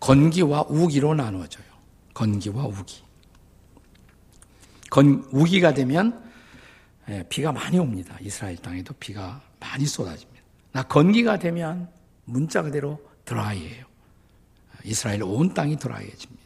건기와 0.00 0.66
우기로 0.68 1.14
나누어져요. 1.14 1.66
건기와 2.14 2.66
우기. 2.66 3.02
건, 4.90 5.26
우기가 5.32 5.74
되면 5.74 6.24
예, 7.08 7.24
비가 7.28 7.52
많이 7.52 7.78
옵니다. 7.78 8.16
이스라엘 8.20 8.56
땅에도 8.58 8.94
비가 8.94 9.40
많이 9.58 9.86
쏟아집니다. 9.86 10.42
나 10.72 10.82
건기가 10.82 11.38
되면 11.38 11.88
문자 12.24 12.62
그대로 12.62 13.00
드라이예요. 13.24 13.86
이스라엘 14.84 15.22
온 15.22 15.54
땅이 15.54 15.78
드라이해집니다. 15.78 16.37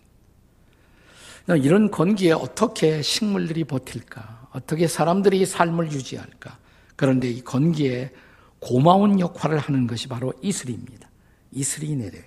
이런 1.49 1.91
건기에 1.91 2.33
어떻게 2.33 3.03
식물들이 3.03 3.65
버틸까? 3.65 4.49
어떻게 4.53 4.87
사람들이 4.87 5.45
삶을 5.45 5.93
유지할까? 5.93 6.59
그런데 6.97 7.31
이 7.31 7.43
건기에 7.43 8.13
고마운 8.61 9.19
역할을 9.19 9.59
하는 9.59 9.87
것이 9.87 10.07
바로 10.09 10.33
이슬입니다. 10.41 11.09
이슬이 11.51 11.97
내려요. 11.97 12.23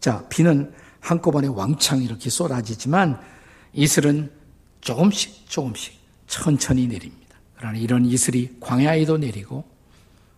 자, 0.00 0.26
비는 0.28 0.72
한꺼번에 1.00 1.48
왕창 1.48 2.02
이렇게 2.02 2.30
쏟아지지만 2.30 3.20
이슬은 3.72 4.32
조금씩 4.80 5.48
조금씩 5.48 6.00
천천히 6.26 6.86
내립니다. 6.86 7.36
그러나 7.56 7.76
이런 7.76 8.06
이슬이 8.06 8.56
광야에도 8.58 9.18
내리고 9.18 9.64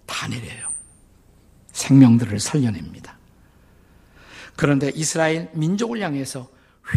다 0.07 0.29
내려요. 0.29 0.69
생명들을 1.73 2.39
살려냅니다. 2.41 3.19
그런데 4.57 4.91
이스라엘 4.95 5.51
민족을 5.53 6.01
향해서 6.01 6.49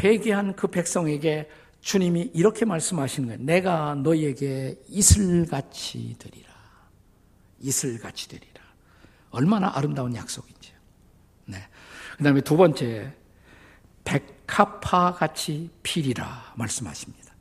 회개한 0.03 0.55
그 0.55 0.67
백성에게 0.67 1.49
주님이 1.81 2.31
이렇게 2.33 2.65
말씀하시는 2.65 3.27
거예요. 3.29 3.43
내가 3.43 3.95
너희에게 3.95 4.77
이슬같이 4.89 6.15
되리라. 6.19 6.49
이슬같이 7.59 8.27
되리라. 8.27 8.61
얼마나 9.29 9.71
아름다운 9.73 10.15
약속인지요. 10.15 10.75
네. 11.45 11.67
그 12.17 12.23
다음에 12.23 12.41
두 12.41 12.57
번째, 12.57 13.13
백합화 14.03 15.13
같이 15.13 15.69
피리라 15.83 16.53
말씀하십니다. 16.55 17.33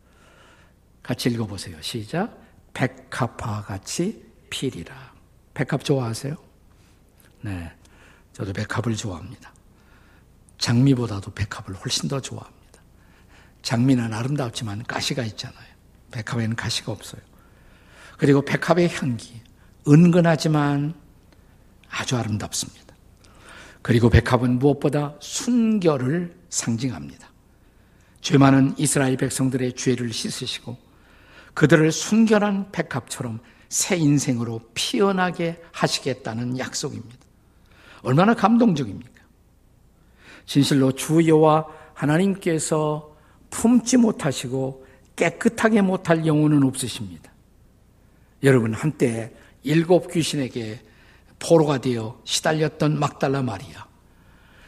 같이 1.03 1.29
읽어보세요. 1.31 1.81
시작. 1.81 2.37
백합화 2.75 3.63
같이 3.63 4.25
필이라. 4.51 5.15
백합 5.55 5.85
좋아하세요? 5.85 6.37
네. 7.43 7.73
저도 8.33 8.53
백합을 8.53 8.95
좋아합니다. 8.97 9.56
장미보다도 10.59 11.33
백합을 11.33 11.75
훨씬 11.75 12.09
더 12.09 12.21
좋아합니다. 12.21 12.57
장미는 13.63 14.13
아름답지만 14.13 14.85
가시가 14.85 15.25
있잖아요. 15.25 15.67
백합에는 16.11 16.57
가시가 16.57 16.93
없어요. 16.93 17.21
그리고 18.17 18.43
백합의 18.43 18.89
향기, 18.95 19.41
은근하지만 19.87 20.95
아주 21.91 22.17
아름답습니다. 22.17 22.95
그리고 23.83 24.09
백합은 24.11 24.59
무엇보다 24.59 25.15
순결을 25.21 26.37
상징합니다. 26.49 27.31
죄 28.21 28.39
많은 28.39 28.75
이스라엘 28.79 29.17
백성들의 29.17 29.75
죄를 29.75 30.13
씻으시고 30.13 30.77
그들을 31.55 31.93
순결한 31.93 32.73
백합처럼 32.73 33.41
새 33.69 33.97
인생으로 33.97 34.61
피어나게 34.75 35.63
하시겠다는 35.73 36.59
약속입니다. 36.59 37.17
얼마나 38.03 38.35
감동적입니까? 38.35 39.23
진실로 40.47 40.93
주 40.93 41.27
여호와 41.27 41.67
하나님께서 41.95 43.15
품지 43.51 43.97
못하시고 43.97 44.87
깨끗하게 45.17 45.83
못할 45.83 46.27
영혼은 46.27 46.63
없으십니다. 46.63 47.33
여러분 48.43 48.75
한때 48.75 49.35
일곱 49.63 50.11
귀신에게 50.11 50.81
포로가 51.39 51.79
되어 51.79 52.21
시달렸던 52.25 52.99
막달라 52.99 53.43
마리아. 53.43 53.87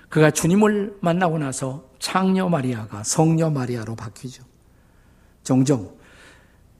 그가 0.08 0.30
주님을 0.30 0.98
만나고 1.00 1.38
나서 1.38 1.88
창녀 1.98 2.48
마리아가 2.48 3.02
성녀 3.04 3.50
마리아로 3.50 3.94
바뀌죠. 3.94 4.42
종종 5.44 5.96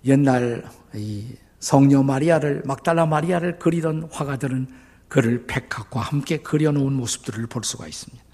옛날 0.05 0.65
이 0.95 1.35
성녀 1.61 2.03
마리아를 2.03 2.63
막달라 2.65 3.07
마리아를 3.07 3.59
그리던 3.59 4.09
화가들은 4.11 4.69
그를 5.09 5.47
백합과 5.47 6.01
함께 6.01 6.39
그려놓은 6.39 6.93
모습들을 6.93 7.47
볼 7.47 7.65
수가 7.65 7.87
있습니다. 7.87 8.28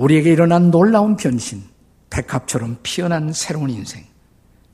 우리에게 0.00 0.32
일어난 0.32 0.70
놀라운 0.70 1.14
변신, 1.14 1.62
백합처럼 2.08 2.78
피어난 2.82 3.34
새로운 3.34 3.68
인생. 3.68 4.06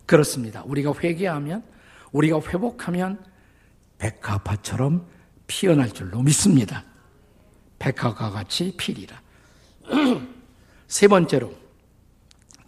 그렇습니다. 0.07 0.62
우리가 0.65 0.95
회개하면, 1.03 1.65
우리가 2.12 2.41
회복하면 2.47 3.19
백합화처럼 3.99 5.05
피어날 5.49 5.91
줄로 5.91 6.23
믿습니다. 6.23 6.85
백합과 7.81 8.31
같이 8.31 8.73
피리라. 8.77 9.21
세 10.87 11.09
번째로, 11.09 11.53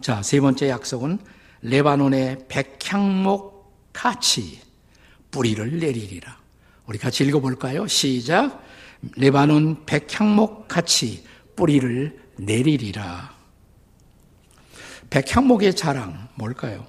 자, 0.01 0.21
세 0.21 0.41
번째 0.41 0.67
약속은 0.67 1.19
레바논의 1.61 2.47
백향목 2.49 3.93
같이 3.93 4.59
뿌리를 5.31 5.79
내리리라. 5.79 6.37
우리 6.87 6.97
같이 6.97 7.23
읽어볼까요? 7.23 7.87
시작. 7.87 8.61
레바논 9.15 9.85
백향목 9.85 10.67
같이 10.67 11.23
뿌리를 11.55 12.28
내리리라. 12.39 13.37
백향목의 15.09 15.75
자랑 15.75 16.29
뭘까요? 16.35 16.85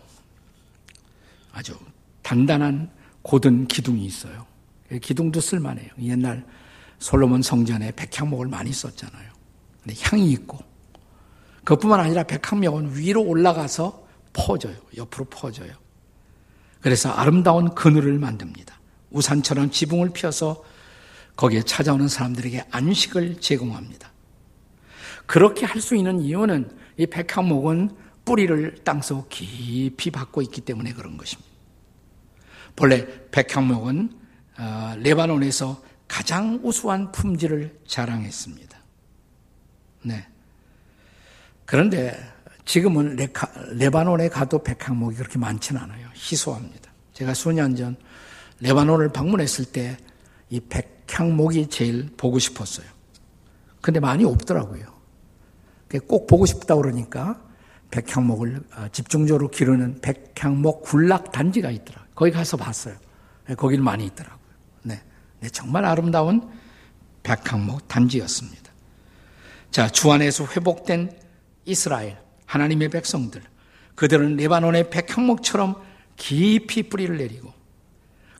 아주 1.52 1.76
단단한 2.22 2.90
고든 3.22 3.66
기둥이 3.66 4.04
있어요. 4.04 4.46
기둥도 5.00 5.40
쓸만해요. 5.40 5.90
옛날 6.02 6.44
솔로몬 6.98 7.42
성전에 7.42 7.92
백향목을 7.92 8.46
많이 8.46 8.72
썼잖아요. 8.72 9.30
근데 9.82 9.94
향이 10.02 10.30
있고 10.32 10.58
그것뿐만 11.64 12.00
아니라 12.00 12.22
백향목은 12.24 12.96
위로 12.96 13.22
올라가서 13.22 14.06
퍼져요. 14.32 14.76
옆으로 14.96 15.24
퍼져요. 15.26 15.72
그래서 16.80 17.10
아름다운 17.10 17.74
그늘을 17.74 18.18
만듭니다. 18.18 18.78
우산처럼 19.10 19.70
지붕을 19.70 20.10
펴서 20.10 20.62
거기에 21.36 21.62
찾아오는 21.62 22.08
사람들에게 22.08 22.66
안식을 22.70 23.40
제공합니다. 23.40 24.09
그렇게 25.30 25.64
할 25.64 25.80
수 25.80 25.94
있는 25.94 26.20
이유는 26.20 26.76
이 26.96 27.06
백향목은 27.06 27.96
뿌리를 28.24 28.74
땅속 28.82 29.28
깊이 29.28 30.10
받고 30.10 30.42
있기 30.42 30.60
때문에 30.62 30.92
그런 30.92 31.16
것입니다. 31.16 31.48
본래 32.74 33.06
백향목은 33.30 34.10
어, 34.58 34.94
레바논에서 34.98 35.80
가장 36.08 36.58
우수한 36.64 37.12
품질을 37.12 37.78
자랑했습니다. 37.86 38.76
네. 40.02 40.26
그런데 41.64 42.18
지금은 42.64 43.14
레카, 43.14 43.48
레바논에 43.74 44.28
가도 44.28 44.62
백향목이 44.64 45.14
그렇게 45.14 45.38
많지는 45.38 45.80
않아요. 45.80 46.08
희소합니다. 46.14 46.90
제가 47.12 47.34
수년 47.34 47.76
전 47.76 47.96
레바논을 48.58 49.10
방문했을 49.10 49.66
때 49.66 49.96
이 50.50 50.58
백향목이 50.58 51.68
제일 51.68 52.10
보고 52.16 52.38
싶었어요. 52.40 52.86
근데 53.80 54.00
많이 54.00 54.24
없더라고요. 54.24 54.99
꼭 55.98 56.26
보고 56.26 56.46
싶다 56.46 56.76
그러니까 56.76 57.40
백향목을 57.90 58.62
어, 58.76 58.86
집중적으로 58.92 59.48
기르는 59.48 60.00
백향목 60.00 60.82
군락 60.82 61.32
단지가 61.32 61.70
있더라고요. 61.70 62.08
거기 62.14 62.30
가서 62.30 62.56
봤어요. 62.56 62.94
네, 63.48 63.54
거기는 63.54 63.82
많이 63.82 64.06
있더라고요. 64.06 64.38
네. 64.82 65.02
네, 65.40 65.48
정말 65.48 65.84
아름다운 65.84 66.48
백향목 67.22 67.88
단지였습니다. 67.88 68.70
자, 69.70 69.88
주 69.88 70.10
안에서 70.12 70.46
회복된 70.46 71.18
이스라엘, 71.64 72.18
하나님의 72.46 72.88
백성들. 72.90 73.42
그들은 73.94 74.36
레바논의 74.36 74.90
백향목처럼 74.90 75.76
깊이 76.16 76.88
뿌리를 76.88 77.16
내리고, 77.16 77.52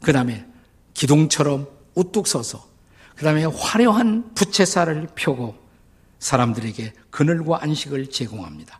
그 0.02 0.12
다음에 0.12 0.46
기둥처럼 0.94 1.68
우뚝 1.94 2.26
서서, 2.26 2.68
그 3.16 3.24
다음에 3.24 3.44
화려한 3.44 4.34
부채살을 4.34 5.08
펴고 5.14 5.59
사람들에게 6.20 6.92
그늘과 7.10 7.62
안식을 7.62 8.10
제공합니다. 8.10 8.78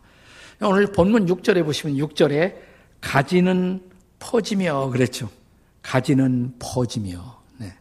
오늘 0.61 0.87
본문 0.91 1.25
6절에 1.25 1.65
보시면 1.65 1.97
6절에 1.97 2.55
가지는 3.01 3.83
퍼지며 4.19 4.89
그랬죠. 4.89 5.29
가지는 5.81 6.53
퍼지며. 6.59 7.41
네. 7.57 7.73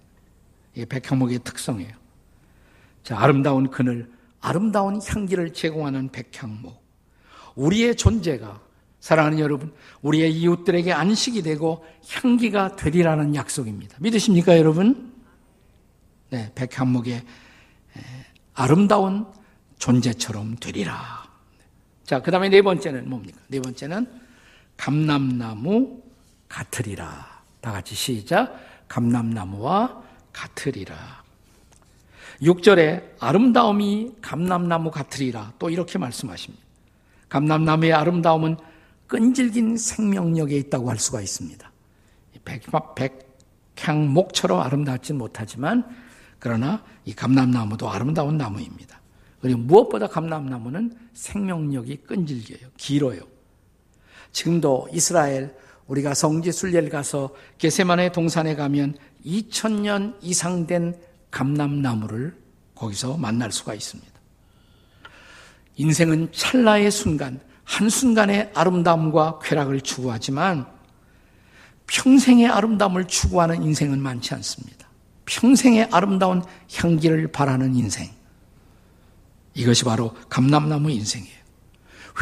이게 0.74 0.86
백향목의 0.86 1.40
특성이에요. 1.44 1.92
자, 3.02 3.18
아름다운 3.18 3.70
그늘, 3.70 4.10
아름다운 4.40 5.00
향기를 5.06 5.52
제공하는 5.52 6.08
백향목. 6.08 6.82
우리의 7.54 7.96
존재가 7.96 8.60
사랑하는 9.00 9.38
여러분, 9.38 9.72
우리의 10.00 10.32
이웃들에게 10.32 10.92
안식이 10.92 11.42
되고 11.42 11.84
향기가 12.08 12.76
되리라는 12.76 13.34
약속입니다. 13.34 13.98
믿으십니까, 14.00 14.56
여러분? 14.56 15.12
네, 16.30 16.50
백향목의 16.54 17.22
아름다운 18.54 19.26
존재처럼 19.80 20.56
되리라. 20.56 21.24
자, 22.04 22.22
그 22.22 22.30
다음에 22.30 22.48
네 22.48 22.62
번째는 22.62 23.08
뭡니까? 23.08 23.40
네 23.48 23.60
번째는 23.60 24.06
감람나무 24.76 26.02
같으리라. 26.48 27.42
다 27.60 27.72
같이 27.72 27.94
시작. 27.94 28.54
감람나무와 28.88 30.02
같으리라. 30.32 30.96
6절에 32.42 33.16
아름다움이 33.18 34.16
감람나무 34.20 34.90
같으리라. 34.90 35.52
또 35.58 35.70
이렇게 35.70 35.98
말씀하십니다. 35.98 36.64
감람나무의 37.28 37.92
아름다움은 37.92 38.56
끈질긴 39.06 39.76
생명력에 39.76 40.56
있다고 40.56 40.90
할 40.90 40.98
수가 40.98 41.20
있습니다. 41.20 41.70
백, 42.44 42.64
백향목처럼 43.74 44.60
아름답진 44.60 45.18
못하지만 45.18 45.84
그러나 46.38 46.82
이 47.04 47.14
감람나무도 47.14 47.90
아름다운 47.90 48.36
나무입니다. 48.36 48.99
그리고 49.40 49.58
무엇보다 49.60 50.06
감람나무는 50.06 50.94
생명력이 51.14 51.98
끈질겨요. 52.06 52.70
길어요. 52.76 53.20
지금도 54.32 54.88
이스라엘 54.92 55.54
우리가 55.86 56.14
성지 56.14 56.52
순례를 56.52 56.88
가서 56.88 57.34
게세만의 57.58 58.12
동산에 58.12 58.54
가면 58.54 58.96
2000년 59.24 60.16
이상 60.22 60.66
된 60.66 60.94
감람나무를 61.30 62.36
거기서 62.74 63.16
만날 63.16 63.50
수가 63.50 63.74
있습니다. 63.74 64.10
인생은 65.76 66.30
찰나의 66.32 66.90
순간, 66.90 67.40
한순간의 67.64 68.52
아름다움과 68.54 69.40
쾌락을 69.42 69.80
추구하지만 69.80 70.66
평생의 71.86 72.46
아름다움을 72.48 73.06
추구하는 73.06 73.62
인생은 73.62 74.00
많지 74.00 74.34
않습니다. 74.34 74.88
평생의 75.24 75.88
아름다운 75.90 76.42
향기를 76.74 77.32
바라는 77.32 77.74
인생. 77.74 78.19
이것이 79.54 79.84
바로 79.84 80.14
감람나무 80.28 80.90
인생이에요. 80.90 81.40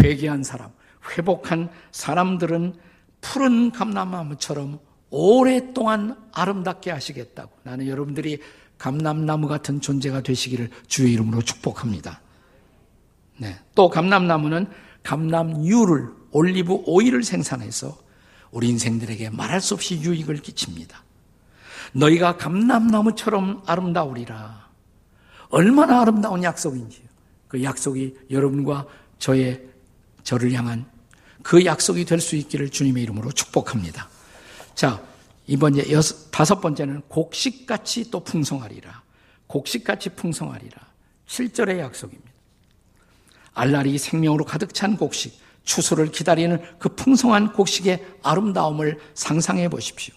회개한 0.01 0.43
사람, 0.43 0.71
회복한 1.11 1.71
사람들은 1.93 2.75
푸른 3.21 3.71
감람나무처럼 3.71 4.79
오랫동안 5.11 6.17
아름답게 6.33 6.91
하시겠다고 6.91 7.51
나는 7.63 7.87
여러분들이 7.87 8.41
감람나무 8.79 9.49
같은 9.49 9.81
존재가 9.81 10.23
되시기를 10.23 10.71
주의 10.87 11.13
이름으로 11.13 11.43
축복합니다. 11.43 12.21
네. 13.39 13.59
또 13.75 13.89
감람나무는 13.89 14.67
감람유를 15.03 16.11
올리브 16.31 16.83
오일을 16.87 17.25
생산해서 17.25 17.97
우리 18.51 18.69
인생들에게 18.69 19.31
말할 19.31 19.61
수 19.61 19.75
없이 19.75 20.01
유익을 20.01 20.37
끼칩니다. 20.37 21.03
너희가 21.93 22.37
감람나무처럼 22.37 23.63
아름다우리라. 23.67 24.69
얼마나 25.51 26.03
아름다운 26.03 26.43
약속인지요. 26.43 27.08
그 27.49 27.63
약속이 27.63 28.17
여러분과 28.31 28.87
저의 29.19 29.63
저를 30.23 30.53
향한 30.53 30.87
그 31.43 31.65
약속이 31.65 32.05
될 32.05 32.21
수 32.21 32.37
있기를 32.37 32.69
주님의 32.71 33.03
이름으로 33.05 33.33
축복합니다. 33.33 34.09
자, 34.75 35.03
이번 35.47 35.79
여섯, 35.91 36.31
다섯 36.31 36.61
번째는 36.61 37.03
곡식같이 37.09 38.11
또 38.11 38.21
풍성하리라. 38.21 39.03
곡식같이 39.47 40.11
풍성하리라. 40.11 40.77
7절의 41.27 41.79
약속입니다. 41.79 42.31
알날이 43.55 43.97
생명으로 43.99 44.45
가득 44.45 44.75
찬 44.75 44.97
곡식, 44.97 45.39
추수를 45.65 46.11
기다리는 46.13 46.61
그 46.79 46.91
풍성한 46.91 47.55
곡식의 47.55 48.05
아름다움을 48.23 48.99
상상해 49.15 49.69
보십시오. 49.69 50.15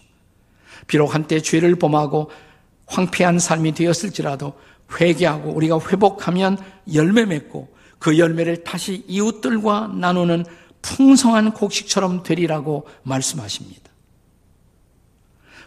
비록 0.86 1.14
한때 1.14 1.40
죄를 1.40 1.76
범하고 1.76 2.30
황폐한 2.86 3.38
삶이 3.38 3.72
되었을지라도 3.72 4.54
회개하고 5.00 5.50
우리가 5.50 5.78
회복하면 5.80 6.58
열매 6.92 7.24
맺고 7.24 7.72
그 7.98 8.18
열매를 8.18 8.64
다시 8.64 9.04
이웃들과 9.06 9.92
나누는 9.94 10.44
풍성한 10.82 11.52
곡식처럼 11.52 12.22
되리라고 12.22 12.86
말씀하십니다. 13.04 13.90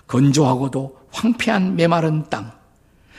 건조하고도 0.07 0.99
황폐한 1.11 1.75
메마른 1.75 2.29
땅, 2.29 2.51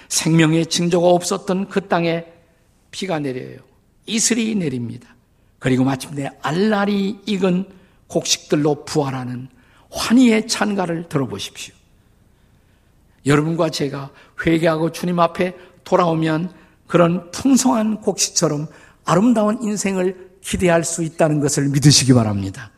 생명의 0.09 0.67
징조가 0.67 1.09
없었던 1.09 1.69
그 1.69 1.89
땅에 1.89 2.27
비가 2.91 3.19
내려요. 3.19 3.59
이슬이 4.07 4.55
내립니다. 4.55 5.15
그리고 5.59 5.85
마침내 5.85 6.31
알날이 6.43 7.19
익은 7.27 7.69
곡식들로 8.07 8.85
부활하는 8.85 9.49
환희의 9.91 10.47
찬가를 10.47 11.09
들어보십시오. 11.09 11.75
여러분과 13.25 13.71
제가 13.71 14.11
회개하고 14.47 14.93
주님 14.93 15.19
앞에 15.19 15.55
돌아오면 15.87 16.53
그런 16.87 17.31
풍성한 17.31 18.03
곡식처럼 18.03 18.67
아름다운 19.05 19.63
인생을 19.63 20.37
기대할 20.43 20.85
수 20.85 21.03
있다는 21.03 21.41
것을 21.41 21.69
믿으시기 21.69 22.13
바랍니다. 22.13 22.71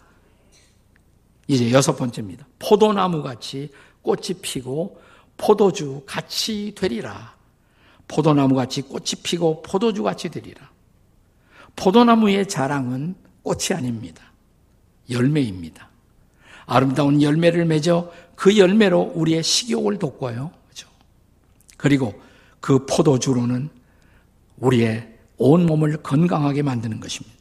이제 1.49 1.73
여섯 1.73 1.97
번째입니다. 1.97 2.47
포도나무 2.59 3.23
같이 3.23 3.73
꽃이 4.03 4.41
피고 4.43 5.01
포도주 5.37 6.03
같이 6.07 6.75
되리라. 6.77 7.35
포도나무 8.07 8.55
같이 8.55 8.83
꽃이 8.83 9.23
피고 9.23 9.63
포도주 9.63 10.03
같이 10.03 10.29
되리라. 10.29 10.71
포도나무의 11.77 12.47
자랑은 12.49 13.15
꽃이 13.43 13.69
아닙니다. 13.75 14.23
열매입니다. 15.11 15.89
아름다운 16.67 17.23
열매를 17.23 17.65
맺어 17.65 18.13
그 18.35 18.59
열매로 18.59 19.13
우리의 19.15 19.43
식욕을 19.43 19.99
돋궈요. 19.99 20.51
그죠? 20.69 20.89
그리고 21.79 22.28
그 22.61 22.85
포도주로는 22.87 23.71
우리의 24.59 25.19
온 25.37 25.67
몸을 25.67 25.99
건강하게 25.99 26.63
만드는 26.63 27.01
것입니다. 27.01 27.37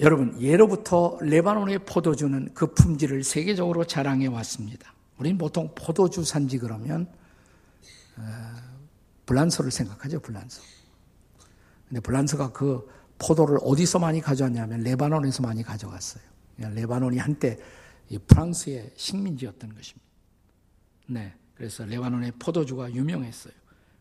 여러분, 0.00 0.40
예로부터 0.40 1.18
레바논의 1.20 1.80
포도주는 1.80 2.52
그 2.54 2.72
품질을 2.72 3.24
세계적으로 3.24 3.84
자랑해 3.84 4.26
왔습니다. 4.26 4.94
우리는 5.18 5.36
보통 5.38 5.72
포도주 5.74 6.24
산지 6.24 6.58
그러면 6.58 7.08
어, 8.16 8.22
불란서를 9.26 9.70
생각하죠, 9.70 10.20
불란서. 10.20 10.62
근데 11.88 12.00
불란서가 12.00 12.52
그 12.52 12.88
포도를 13.18 13.58
어디서 13.62 13.98
많이 13.98 14.20
가져왔냐면 14.20 14.82
레바논에서 14.82 15.42
많이 15.42 15.62
가져갔어요. 15.62 16.22
레바논이 16.58 17.18
한때 17.18 17.58
프랑스의 18.26 18.92
식민지였던 18.96 19.74
것입니다. 19.74 20.06
네. 21.06 21.34
그래서 21.58 21.84
레바논의 21.84 22.32
포도주가 22.38 22.90
유명했어요. 22.90 23.52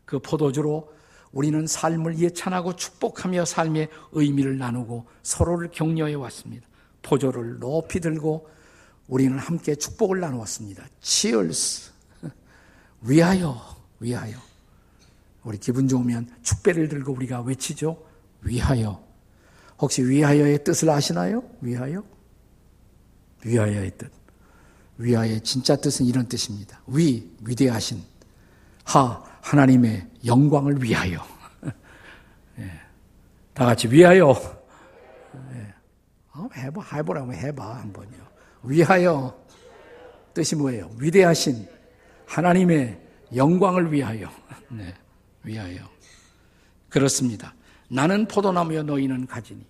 그 0.06 0.20
포도주로 0.20 0.94
우리는 1.32 1.66
삶을 1.68 2.20
예찬하고 2.20 2.76
축복하며 2.76 3.46
삶의 3.46 3.90
의미를 4.12 4.58
나누고 4.58 5.06
서로를 5.24 5.70
격려해 5.72 6.14
왔습니다. 6.14 6.68
포도를 7.02 7.60
높이 7.60 8.00
들고 8.00 8.48
우리는 9.08 9.38
함께 9.38 9.76
축복을 9.76 10.20
나누었습니다. 10.20 10.86
Cheers! 11.02 11.92
위하여, 13.02 13.60
위하여. 14.00 14.38
우리 15.44 15.58
기분 15.58 15.88
좋으면 15.88 16.30
축배를 16.44 16.90
들고 16.90 17.14
우리가 17.14 17.42
외치죠. 17.42 18.06
위하여. 18.42 19.04
혹시 19.80 20.08
위하여의 20.08 20.64
뜻을 20.64 20.90
아시나요? 20.90 21.44
위하여? 21.62 22.04
위하여의 23.44 23.92
뜻. 23.98 24.17
위하의 24.98 25.42
진짜 25.42 25.76
뜻은 25.76 26.06
이런 26.06 26.28
뜻입니다. 26.28 26.82
위, 26.88 27.30
위대하신. 27.46 28.02
하, 28.84 29.24
하나님의 29.42 30.08
영광을 30.26 30.82
위하여. 30.82 31.26
예. 32.60 32.72
다 33.54 33.66
같이 33.66 33.88
위하여. 33.90 34.34
예. 35.54 35.74
어, 36.34 36.50
해봐, 36.56 36.96
해보라고 36.96 37.34
해봐, 37.34 37.80
한번요. 37.80 38.18
위하여. 38.64 39.38
뜻이 40.34 40.56
뭐예요? 40.56 40.92
위대하신 41.00 41.68
하나님의 42.26 43.00
영광을 43.36 43.92
위하여. 43.92 44.30
네, 44.70 44.94
위하여. 45.44 45.80
그렇습니다. 46.90 47.54
나는 47.90 48.28
포도나무여 48.28 48.84
너희는 48.84 49.28
가지니. 49.28 49.66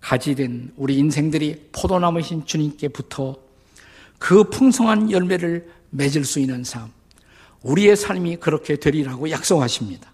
가지된 0.00 0.72
우리 0.76 0.98
인생들이 0.98 1.70
포도나무신 1.72 2.44
주님께 2.44 2.88
붙어 2.88 3.45
그 4.18 4.44
풍성한 4.44 5.10
열매를 5.10 5.70
맺을 5.90 6.24
수 6.24 6.40
있는 6.40 6.64
삶. 6.64 6.90
우리의 7.62 7.96
삶이 7.96 8.36
그렇게 8.36 8.76
되리라고 8.76 9.30
약속하십니다. 9.30 10.12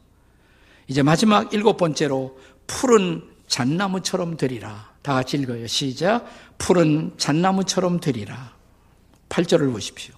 이제 0.88 1.02
마지막 1.02 1.52
일곱 1.52 1.76
번째로 1.76 2.38
푸른 2.66 3.22
잣나무처럼 3.46 4.36
되리라. 4.36 4.92
다 5.02 5.14
같이 5.14 5.36
읽어요. 5.36 5.66
시작. 5.66 6.26
푸른 6.58 7.12
잣나무처럼 7.16 8.00
되리라. 8.00 8.54
8절을 9.28 9.72
보십시오. 9.72 10.14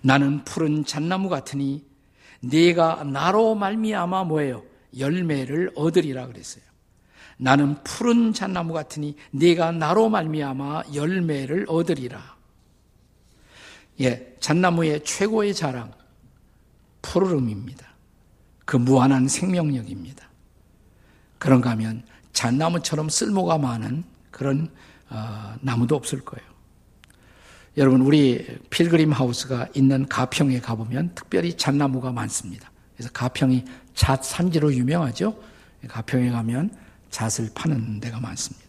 나는 0.00 0.44
푸른 0.44 0.84
잣나무 0.84 1.28
같으니 1.28 1.84
네가 2.40 3.04
나로 3.04 3.54
말미암아 3.54 4.24
뭐예요? 4.24 4.62
열매를 4.98 5.72
얻으리라 5.74 6.26
그랬어요. 6.26 6.62
나는 7.36 7.82
푸른 7.82 8.32
잣나무 8.32 8.72
같으니 8.72 9.16
네가 9.30 9.72
나로 9.72 10.08
말미암아 10.08 10.84
열매를 10.94 11.66
얻으리라. 11.68 12.36
예, 14.00 14.36
잣나무의 14.40 15.04
최고의 15.04 15.54
자랑 15.54 15.92
푸르름입니다. 17.02 17.86
그 18.64 18.76
무한한 18.76 19.28
생명력입니다. 19.28 20.28
그런가 21.38 21.70
하면 21.70 22.02
잣나무처럼 22.32 23.08
쓸모가 23.08 23.58
많은 23.58 24.04
그런 24.30 24.70
어, 25.10 25.54
나무도 25.60 25.94
없을 25.94 26.20
거예요. 26.20 26.54
여러분 27.76 28.00
우리 28.00 28.58
필그림 28.70 29.12
하우스가 29.12 29.68
있는 29.74 30.06
가평에 30.08 30.60
가보면 30.60 31.12
특별히 31.14 31.56
잣나무가 31.56 32.12
많습니다. 32.12 32.70
그래서 32.96 33.10
가평이 33.12 33.64
잣 33.94 34.24
산지로 34.24 34.72
유명하죠. 34.74 35.36
가평에 35.88 36.30
가면 36.30 36.74
잣을 37.10 37.50
파는 37.54 38.00
데가 38.00 38.20
많습니다. 38.20 38.64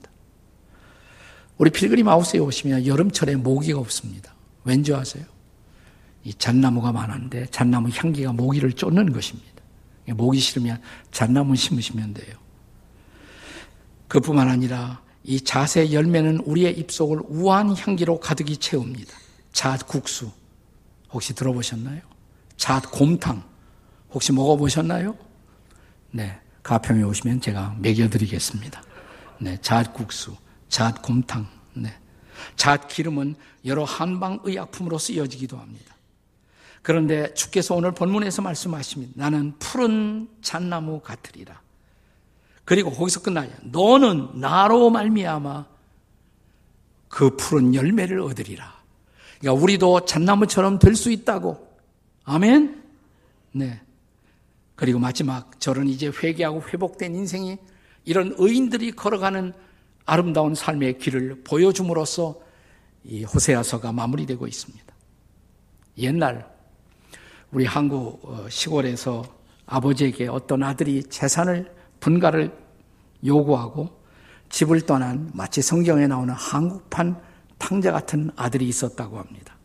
우리 1.58 1.70
필그림 1.70 2.08
하우스에 2.08 2.40
오시면 2.40 2.86
여름철에 2.86 3.38
모기가 3.38 3.80
없습니다. 3.80 4.35
왠지 4.66 4.94
아세요? 4.94 5.24
이 6.24 6.34
잣나무가 6.34 6.92
많은데 6.92 7.46
잣나무 7.52 7.90
향기가 7.90 8.34
모기를 8.34 8.74
쫓는 8.74 9.14
것입니다. 9.14 9.54
모기 10.14 10.40
싫으면 10.40 10.82
잣나무 11.12 11.56
심으시면 11.56 12.14
돼요. 12.14 12.36
그뿐만 14.08 14.50
아니라 14.50 15.02
이 15.24 15.42
잣의 15.42 15.94
열매는 15.94 16.40
우리의 16.40 16.78
입속을 16.80 17.22
우아한 17.28 17.76
향기로 17.76 18.20
가득히 18.20 18.58
채웁니다. 18.58 19.14
잣 19.52 19.88
국수 19.88 20.32
혹시 21.12 21.34
들어보셨나요? 21.34 22.02
잣 22.58 22.82
곰탕 22.92 23.44
혹시 24.12 24.32
먹어보셨나요? 24.32 25.16
네, 26.12 26.40
가평에 26.64 27.04
오시면 27.04 27.42
제가 27.42 27.76
먹여드리겠습니다. 27.80 28.84
네, 29.40 29.58
잣 29.62 29.94
국수, 29.94 30.36
잣 30.70 31.02
곰탕, 31.02 31.48
네. 31.74 31.94
잣 32.56 32.88
기름은 32.88 33.36
여러 33.66 33.84
한방 33.84 34.40
의약품으로 34.44 34.98
쓰여지기도 34.98 35.58
합니다. 35.58 35.96
그런데 36.82 37.34
주께서 37.34 37.74
오늘 37.76 37.92
본문에서 37.92 38.42
말씀하십니다. 38.42 39.14
나는 39.16 39.54
푸른 39.58 40.28
잣나무 40.42 41.00
같으리라. 41.00 41.60
그리고 42.64 42.92
거기서 42.92 43.22
끝나요. 43.22 43.50
너는 43.64 44.40
나로 44.40 44.90
말미암아 44.90 45.66
그 47.08 47.36
푸른 47.38 47.74
열매를 47.74 48.20
얻으리라. 48.22 48.76
그러니까 49.40 49.64
우리도 49.64 50.06
잣나무처럼 50.06 50.80
될 50.80 50.96
수 50.96 51.12
있다고. 51.12 51.66
아멘. 52.24 52.84
네. 53.52 53.82
그리고 54.76 55.00
마지막 55.00 55.60
저는 55.60 55.88
이제 55.88 56.12
회개하고 56.12 56.64
회복된 56.64 57.16
인생이 57.16 57.58
이런 58.04 58.36
의인들이 58.38 58.92
걸어가는 58.92 59.54
아름다운 60.06 60.56
삶의 60.56 61.00
길을 61.00 61.44
보여줌으로써 61.44 62.40
이 63.04 63.24
호세아서가 63.24 63.92
마무리되고 63.92 64.48
있습니다. 64.48 64.86
옛날 66.00 66.48
우리 67.52 67.66
한국 67.66 68.20
어, 68.24 68.48
시골에서 68.50 69.24
아버지에게 69.66 70.28
어떤 70.28 70.64
아들이 70.64 71.04
재산을 71.04 71.74
분가를 72.00 72.56
요구하고 73.26 73.90
집을 74.50 74.82
떠난 74.82 75.32
마치 75.34 75.62
성경에 75.62 76.08
나오는 76.08 76.34
한국판 76.34 77.20
탕자 77.58 77.92
같은 77.92 78.30
아들이 78.36 78.68
있었다고 78.68 79.18
합니다. 79.18 79.56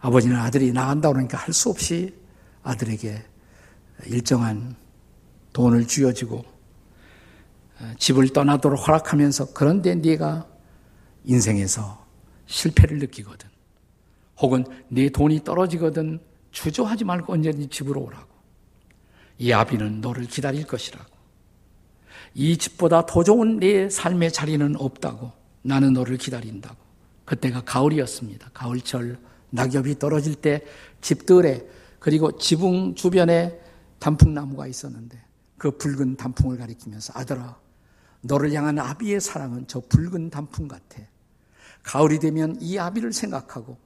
아버지는 0.00 0.36
아들이 0.36 0.72
나간다 0.72 1.10
그러니까 1.12 1.38
할 1.38 1.52
수 1.52 1.68
없이 1.70 2.14
아들에게 2.62 3.22
일정한 4.06 4.74
돈을 5.52 5.86
쥐어주고 5.86 6.36
어, 6.36 6.55
집을 7.98 8.28
떠나도록 8.30 8.86
허락하면서 8.86 9.52
그런데 9.52 9.94
네가 9.94 10.46
인생에서 11.24 12.04
실패를 12.46 12.98
느끼거든 12.98 13.48
혹은 14.40 14.64
네 14.88 15.08
돈이 15.08 15.44
떨어지거든 15.44 16.20
주저하지 16.50 17.04
말고 17.04 17.32
언제든지 17.32 17.68
집으로 17.68 18.02
오라고 18.02 18.36
이 19.38 19.52
아비는 19.52 20.00
너를 20.00 20.24
기다릴 20.24 20.66
것이라고. 20.66 21.16
이 22.34 22.56
집보다 22.56 23.06
더 23.06 23.24
좋은 23.24 23.58
내 23.58 23.88
삶의 23.88 24.32
자리는 24.32 24.76
없다고. 24.76 25.32
나는 25.62 25.92
너를 25.92 26.16
기다린다고. 26.16 26.76
그때가 27.24 27.62
가을이었습니다. 27.62 28.50
가을철 28.54 29.18
낙엽이 29.50 29.98
떨어질 29.98 30.34
때 30.34 30.62
집들에 31.00 31.66
그리고 31.98 32.36
지붕 32.38 32.94
주변에 32.94 33.58
단풍나무가 33.98 34.66
있었는데 34.66 35.18
그 35.58 35.76
붉은 35.76 36.16
단풍을 36.16 36.58
가리키면서 36.58 37.12
아들아 37.16 37.58
너를 38.26 38.52
향한 38.52 38.78
아비의 38.78 39.20
사랑은 39.20 39.66
저 39.66 39.80
붉은 39.80 40.30
단풍 40.30 40.68
같아. 40.68 41.02
가을이 41.82 42.18
되면 42.18 42.56
이 42.60 42.78
아비를 42.78 43.12
생각하고 43.12 43.78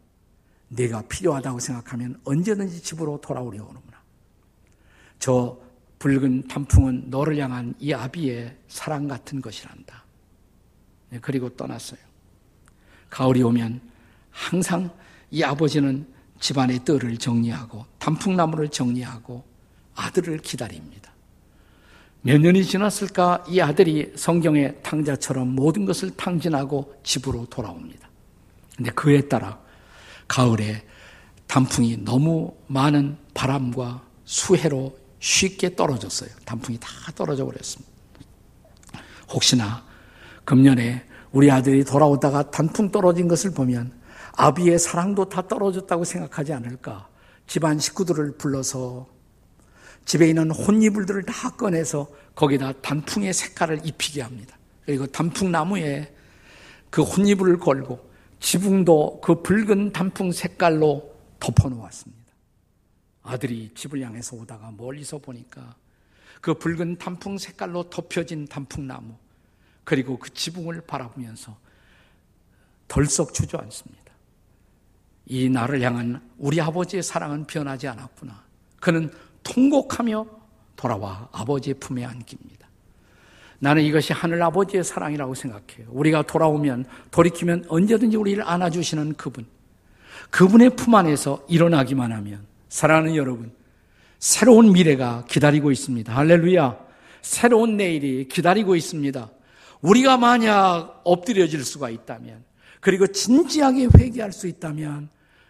내가 0.69 1.03
필요하다고 1.03 1.59
생각하면 1.59 2.21
언제든지 2.25 2.83
집으로 2.83 3.21
돌아오려 3.21 3.65
오는 3.65 3.81
저 5.21 5.61
붉은 5.99 6.49
단풍은 6.49 7.11
너를 7.11 7.37
향한 7.39 7.75
이 7.79 7.93
아비의 7.93 8.57
사랑 8.69 9.07
같은 9.07 9.41
것이란다. 9.41 10.03
네, 11.11 11.19
그리고 11.21 11.51
떠났어요. 11.51 12.01
가을이 13.11 13.43
오면 13.43 13.81
항상 14.31 14.91
이 15.31 15.43
아버지는 15.43 16.07
집안의 16.41 16.85
뜰을 16.87 17.19
정리하고 17.19 17.85
단풍나무를 17.99 18.71
정리하고 18.71 19.45
아들을 19.95 20.39
기다립니다. 20.39 21.10
몇 22.23 22.39
년이 22.39 22.65
지났을까 22.65 23.45
이 23.49 23.61
아들이 23.61 24.13
성경의 24.15 24.81
탕자처럼 24.83 25.49
모든 25.55 25.87
것을 25.87 26.11
탕진하고 26.11 26.95
집으로 27.03 27.47
돌아옵니다. 27.47 28.09
근데 28.77 28.91
그에 28.91 29.23
따라 29.23 29.59
가을에 30.29 30.85
단풍이 31.47 32.05
너무 32.05 32.55
많은 32.67 33.17
바람과 33.35 34.03
수해로 34.25 34.97
쉽게 35.19 35.75
떨어졌어요. 35.75 36.31
단풍이 36.45 36.79
다 36.79 36.89
떨어져 37.15 37.45
버렸습니다. 37.45 37.91
혹시나 39.31 39.85
금년에 40.45 41.05
우리 41.33 41.51
아들이 41.51 41.85
돌아오다가 41.85 42.51
단풍 42.51 42.91
떨어진 42.91 43.29
것을 43.29 43.53
보면 43.53 43.93
아비의 44.33 44.79
사랑도 44.79 45.29
다 45.29 45.47
떨어졌다고 45.47 46.05
생각하지 46.05 46.53
않을까? 46.53 47.09
집안 47.47 47.79
식구들을 47.79 48.37
불러서 48.37 49.09
집에 50.05 50.29
있는 50.29 50.51
혼이불들을 50.51 51.23
다 51.25 51.51
꺼내서 51.51 52.09
거기다 52.35 52.73
단풍의 52.81 53.33
색깔을 53.33 53.81
입히게 53.85 54.23
합니다. 54.23 54.57
그리고 54.85 55.07
단풍나무에 55.07 56.15
그 56.91 57.03
혼이불을 57.03 57.59
걸고 57.59 58.11
지붕도 58.41 59.21
그 59.23 59.43
붉은 59.43 59.93
단풍 59.93 60.33
색깔로 60.33 61.15
덮어 61.39 61.69
놓았습니다. 61.69 62.21
아들이 63.23 63.71
집을 63.75 64.01
향해서 64.01 64.37
오다가 64.37 64.73
멀리서 64.77 65.19
보니까 65.19 65.77
그 66.41 66.55
붉은 66.55 66.99
단풍 66.99 67.39
색깔로 67.39 67.91
덮여진 67.91 68.47
단풍나무 68.47 69.15
그리고 69.85 70.19
그 70.19 70.33
지붕을 70.33 70.83
바라보면서 70.83 71.57
덜썩 72.89 73.35
주저앉습니다. 73.35 74.01
이 75.27 75.49
나를 75.49 75.81
향한 75.83 76.21
우리 76.39 76.61
아버지의 76.61 77.03
사랑은 77.03 77.47
변하지 77.47 77.87
않았구나. 77.87 78.43
그는 78.81 79.13
통곡하며 79.43 80.27
돌아와 80.77 81.29
아버지의 81.33 81.75
품에 81.75 82.05
안깁니다. 82.05 82.69
나는 83.59 83.83
이것이 83.83 84.13
하늘 84.13 84.43
아버지의 84.43 84.83
사랑이라고 84.83 85.35
생각해요. 85.35 85.89
우리가 85.91 86.23
돌아오면 86.23 86.87
돌이키면 87.11 87.67
언제든지 87.69 88.17
우리를 88.17 88.43
안아주시는 88.43 89.15
그분. 89.15 89.47
그분의 90.31 90.71
품 90.77 90.95
안에서 90.95 91.45
일어나기만 91.49 92.13
하면 92.13 92.47
사랑하는 92.69 93.17
여러분 93.17 93.53
새로운 94.19 94.73
미래가 94.73 95.25
기다리고 95.29 95.71
있습니다. 95.71 96.15
할렐루야. 96.15 96.79
새로운 97.23 97.77
내일이 97.77 98.29
기다리고 98.29 98.77
있습니다. 98.77 99.31
우리가 99.83 100.17
만약 100.17 101.01
엎드려질 101.05 101.65
수가 101.65 101.91
있다면 101.91 102.45
그리고 102.81 103.07
진지하게 103.07 103.89
회개할 103.99 104.33
수 104.33 104.47
있다면 104.47 105.09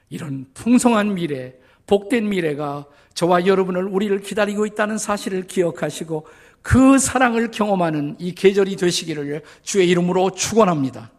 이런 0.08 0.46
풍성한 0.54 1.14
미래, 1.14 1.54
복된 1.90 2.28
미래가 2.28 2.84
저와 3.14 3.46
여러분을 3.46 3.82
우리를 3.84 4.20
기다리고 4.20 4.64
있다는 4.64 4.96
사실을 4.96 5.48
기억하시고 5.48 6.24
그 6.62 6.98
사랑을 6.98 7.50
경험하는 7.50 8.14
이 8.20 8.32
계절이 8.32 8.76
되시기를 8.76 9.42
주의 9.64 9.88
이름으로 9.88 10.30
축원합니다. 10.30 11.10